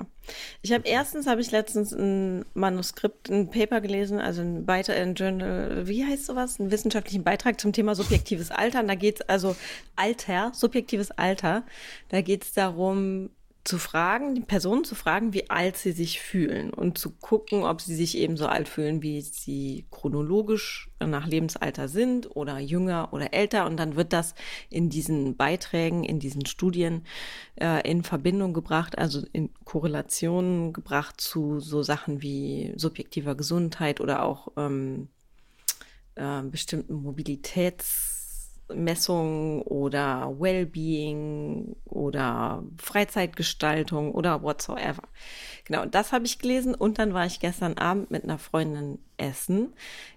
[0.61, 5.15] Ich habe erstens habe ich letztens ein Manuskript, ein Paper gelesen, also ein Beitrag, ein
[5.15, 8.81] Journal, wie heißt sowas, einen wissenschaftlichen Beitrag zum Thema subjektives Alter.
[8.81, 9.55] Und da geht es also
[9.95, 11.63] Alter, subjektives Alter.
[12.09, 13.31] Da geht es darum,
[13.63, 17.79] zu fragen, die Personen zu fragen, wie alt sie sich fühlen und zu gucken, ob
[17.79, 23.67] sie sich ebenso alt fühlen, wie sie chronologisch nach Lebensalter sind oder jünger oder älter.
[23.67, 24.33] Und dann wird das
[24.69, 27.05] in diesen Beiträgen, in diesen Studien
[27.55, 34.23] äh, in Verbindung gebracht, also in Korrelation gebracht zu so Sachen wie subjektiver Gesundheit oder
[34.23, 35.07] auch ähm,
[36.15, 38.10] äh, bestimmten Mobilitäts
[38.75, 45.03] Messung oder Wellbeing oder Freizeitgestaltung oder whatsoever.
[45.65, 49.73] Genau, das habe ich gelesen und dann war ich gestern Abend mit einer Freundin essen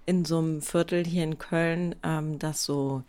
[0.06, 3.04] in so einem Viertel hier in Köln, ähm, das so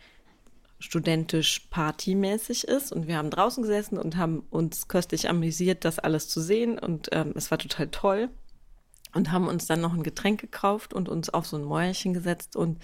[0.78, 2.92] studentisch partymäßig ist.
[2.92, 6.78] Und wir haben draußen gesessen und haben uns köstlich amüsiert, das alles zu sehen.
[6.78, 8.28] Und ähm, es war total toll.
[9.14, 12.54] Und haben uns dann noch ein Getränk gekauft und uns auf so ein Mäuerchen gesetzt.
[12.54, 12.78] Und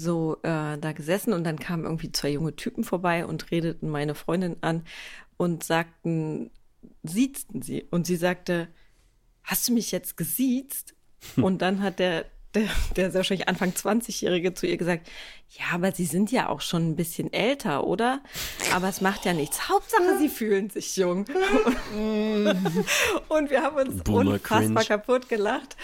[0.00, 4.14] so äh, da gesessen und dann kamen irgendwie zwei junge Typen vorbei und redeten meine
[4.14, 4.84] Freundin an
[5.36, 6.50] und sagten,
[7.02, 7.86] siezten sie.
[7.90, 8.68] Und sie sagte,
[9.42, 10.94] hast du mich jetzt gesiezt?
[11.36, 12.24] Und dann hat der,
[12.54, 15.08] der, der wahrscheinlich Anfang 20-Jährige zu ihr gesagt,
[15.50, 18.22] ja, aber sie sind ja auch schon ein bisschen älter, oder?
[18.72, 19.68] Aber es macht ja nichts.
[19.68, 21.26] Hauptsache, sie fühlen sich jung.
[23.28, 24.84] und wir haben uns Boomer unfassbar cringe.
[24.84, 25.76] kaputt gelacht.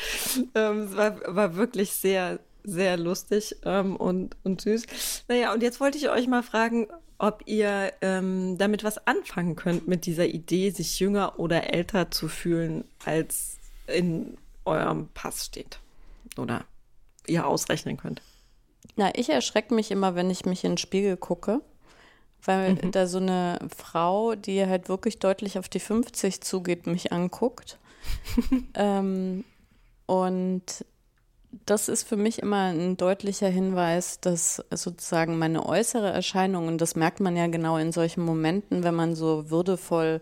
[0.55, 5.25] Ähm, es war, war wirklich sehr, sehr lustig ähm, und, und süß.
[5.29, 6.89] Naja, und jetzt wollte ich euch mal fragen,
[7.19, 12.29] ob ihr ähm, damit was anfangen könnt mit dieser Idee, sich jünger oder älter zu
[12.29, 15.79] fühlen, als in eurem Pass steht.
[16.37, 16.65] Oder
[17.27, 18.21] ihr ausrechnen könnt.
[18.97, 21.63] Na, ich erschrecke mich immer, wenn ich mich in den Spiegel gucke,
[22.45, 22.91] weil mhm.
[22.91, 27.79] da so eine Frau, die halt wirklich deutlich auf die 50 zugeht, mich anguckt.
[28.75, 29.45] ähm,
[30.07, 30.85] und
[31.65, 36.97] das ist für mich immer ein deutlicher Hinweis, dass sozusagen meine äußere Erscheinung, und das
[36.97, 40.21] merkt man ja genau in solchen Momenten, wenn man so würdevoll,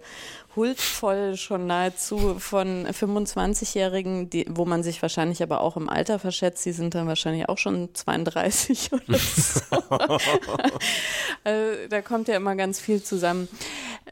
[0.54, 6.72] huldvoll schon nahezu von 25-Jährigen, wo man sich wahrscheinlich aber auch im Alter verschätzt, die
[6.72, 9.60] sind dann wahrscheinlich auch schon 32 oder so.
[11.42, 13.48] also, da kommt ja immer ganz viel zusammen,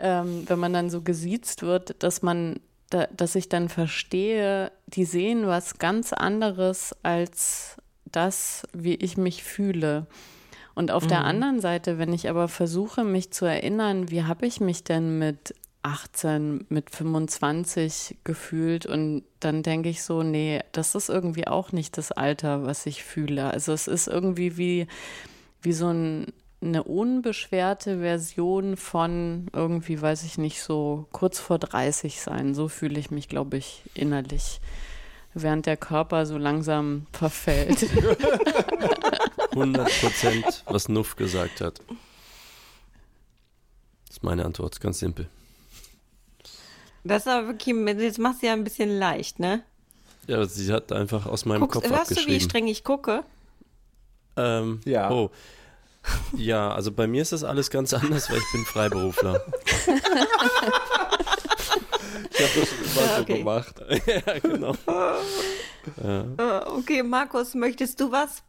[0.01, 2.61] ähm, wenn man dann so gesiezt wird, dass man
[2.93, 9.43] da, dass ich dann verstehe, die sehen was ganz anderes als das, wie ich mich
[9.43, 10.07] fühle.
[10.74, 11.09] Und auf mhm.
[11.09, 15.18] der anderen Seite, wenn ich aber versuche, mich zu erinnern, wie habe ich mich denn
[15.18, 21.72] mit 18, mit 25 gefühlt und dann denke ich so, nee, das ist irgendwie auch
[21.72, 23.51] nicht das Alter, was ich fühle.
[23.51, 24.86] Also es ist irgendwie wie,
[25.61, 26.32] wie so ein
[26.63, 32.55] eine unbeschwerte Version von irgendwie, weiß ich nicht, so kurz vor 30 sein.
[32.55, 34.61] So fühle ich mich, glaube ich, innerlich,
[35.35, 37.87] während der Körper so langsam verfällt.
[39.51, 41.81] 100 Prozent, was Nuff gesagt hat.
[44.07, 45.29] Das ist meine Antwort, ganz simpel.
[47.05, 49.63] Das ist aber wirklich, jetzt machst du ja ein bisschen leicht, ne?
[50.29, 52.49] Ja, sie hat einfach aus meinem Guckst, Kopf hörst du, wie abgeschrieben.
[52.49, 53.25] streng ich gucke?
[54.37, 55.11] Ähm, Ja.
[55.11, 55.31] Oh.
[56.35, 59.45] Ja, also bei mir ist das alles ganz anders, weil ich bin Freiberufler.
[62.31, 63.39] Ich habe das schon immer Ja, so okay.
[63.39, 63.75] gemacht.
[64.07, 64.75] ja, genau.
[66.03, 68.43] Äh, okay, Markus, möchtest du was?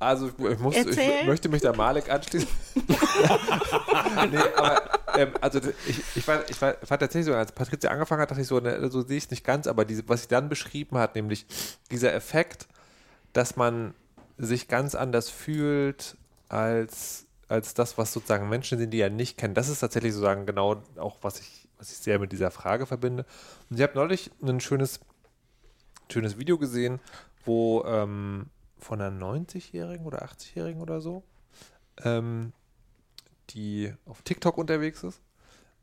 [0.00, 2.48] Also ich, ich, muss, ich möchte mich da Malik anschließen.
[2.76, 4.82] nee, aber
[5.16, 5.58] ähm, also
[5.88, 8.60] ich, ich, war, ich war, fand tatsächlich so, als Patricia angefangen hat, dachte ich so,
[8.60, 11.46] ne, so sehe ich es nicht ganz, aber diese, was sie dann beschrieben hat, nämlich
[11.90, 12.68] dieser Effekt,
[13.32, 13.94] dass man
[14.36, 16.16] sich ganz anders fühlt
[16.48, 19.54] als, als das, was sozusagen Menschen sind, die ja nicht kennen.
[19.54, 23.24] Das ist tatsächlich sozusagen genau auch, was ich, was ich sehr mit dieser Frage verbinde.
[23.70, 25.00] Und ich habe neulich ein schönes,
[26.10, 27.00] schönes Video gesehen,
[27.44, 28.46] wo ähm,
[28.78, 31.22] von einer 90-Jährigen oder 80-Jährigen oder so,
[32.04, 32.52] ähm,
[33.50, 35.20] die auf TikTok unterwegs ist.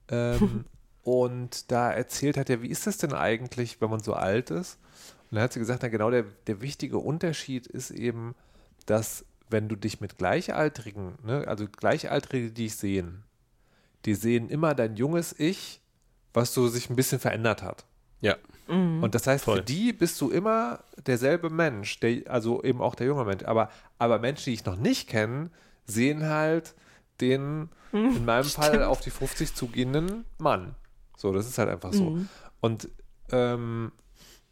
[0.09, 0.65] Ähm,
[1.03, 4.79] und da erzählt hat er, wie ist das denn eigentlich, wenn man so alt ist?
[5.29, 8.35] Und da hat sie gesagt, na genau, der, der wichtige Unterschied ist eben,
[8.85, 13.23] dass wenn du dich mit Gleichaltrigen, ne, also Gleichaltrige, die dich sehen,
[14.05, 15.81] die sehen immer dein junges Ich,
[16.33, 17.85] was so sich ein bisschen verändert hat.
[18.21, 18.35] Ja.
[18.67, 19.57] Und das heißt, Voll.
[19.57, 23.43] für die bist du immer derselbe Mensch, der, also eben auch der junge Mensch.
[23.43, 23.69] Aber,
[23.99, 25.51] aber Menschen, die ich noch nicht kenne,
[25.85, 26.73] sehen halt
[27.21, 30.73] den, in meinem Fall, auf die 50 zugehenden Mann.
[31.15, 32.17] So, das ist halt einfach so.
[32.59, 32.89] Und,
[33.31, 33.91] ähm,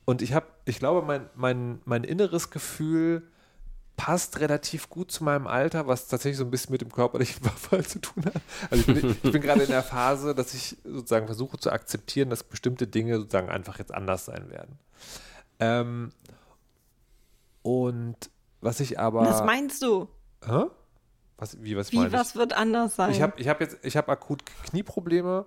[0.05, 3.23] und ich habe, ich glaube, mein, mein, mein inneres Gefühl
[3.95, 7.85] passt relativ gut zu meinem Alter, was tatsächlich so ein bisschen mit dem körperlichen Verfall
[7.85, 8.41] zu tun hat.
[8.69, 12.29] Also ich bin, ich bin gerade in der Phase, dass ich sozusagen versuche zu akzeptieren,
[12.29, 14.79] dass bestimmte Dinge sozusagen einfach jetzt anders sein werden.
[15.59, 16.11] Ähm,
[17.61, 18.17] und
[18.61, 19.21] was ich aber.
[19.21, 20.07] was meinst du?
[20.45, 20.65] Hä?
[21.37, 23.11] Was, wie, was Wie, was wird anders sein?
[23.11, 25.45] Ich habe ich hab jetzt, ich habe akut Knieprobleme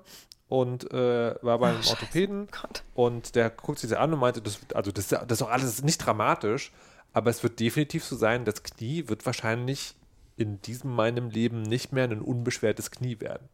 [0.48, 2.82] und äh, war beim Orthopäden Gott.
[2.94, 5.82] und der guckt sich das an und meinte, das, also das, das ist auch alles
[5.82, 6.72] nicht dramatisch,
[7.16, 9.94] aber es wird definitiv so sein, das Knie wird wahrscheinlich
[10.36, 13.48] in diesem meinem Leben nicht mehr ein unbeschwertes Knie werden.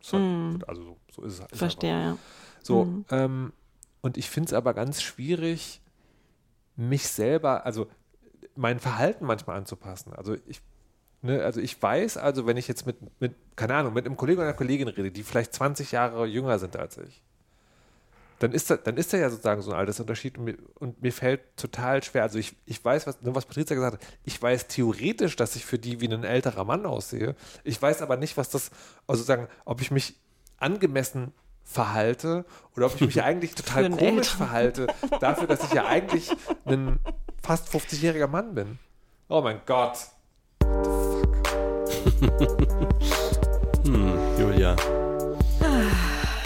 [0.00, 0.16] So,
[0.66, 1.52] Also so, so ist es.
[1.52, 2.16] Ist Verstehe, einfach.
[2.16, 2.18] ja.
[2.60, 3.52] So, ähm,
[4.00, 5.80] und ich finde es aber ganz schwierig,
[6.74, 7.86] mich selber, also
[8.56, 10.12] mein Verhalten manchmal anzupassen.
[10.12, 10.60] Also ich,
[11.22, 14.40] ne, also ich weiß, also wenn ich jetzt mit, mit, keine Ahnung, mit einem Kollegen
[14.40, 17.22] oder einer Kollegin rede, die vielleicht 20 Jahre jünger sind als ich,
[18.38, 21.12] dann ist da, dann ist da ja sozusagen so ein Altersunterschied und mir, und mir
[21.12, 22.22] fällt total schwer.
[22.22, 25.64] Also ich, ich weiß, was, nur was Patricia gesagt hat, ich weiß theoretisch, dass ich
[25.64, 27.34] für die wie ein älterer Mann aussehe.
[27.64, 28.70] Ich weiß aber nicht, was das,
[29.06, 30.14] also sagen, ob ich mich
[30.58, 31.32] angemessen
[31.64, 32.44] verhalte
[32.76, 34.36] oder ob ich mich eigentlich total komisch Älteren.
[34.36, 34.86] verhalte,
[35.20, 36.30] dafür, dass ich ja eigentlich
[36.64, 36.98] ein
[37.42, 38.78] fast 50-jähriger Mann bin.
[39.28, 39.98] Oh mein Gott.
[44.38, 44.76] Julia.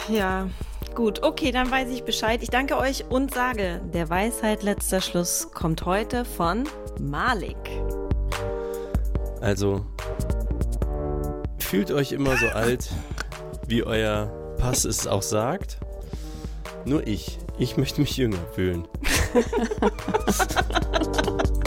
[0.09, 0.47] Ja,
[0.95, 1.23] gut.
[1.23, 2.43] Okay, dann weiß ich Bescheid.
[2.43, 6.69] Ich danke euch und sage, der Weisheit letzter Schluss kommt heute von
[7.01, 7.57] Malik.
[9.41, 9.85] Also,
[11.59, 12.91] fühlt euch immer so alt,
[13.67, 15.79] wie euer Pass es auch sagt.
[16.85, 17.39] Nur ich.
[17.59, 18.89] Ich möchte mich jünger fühlen.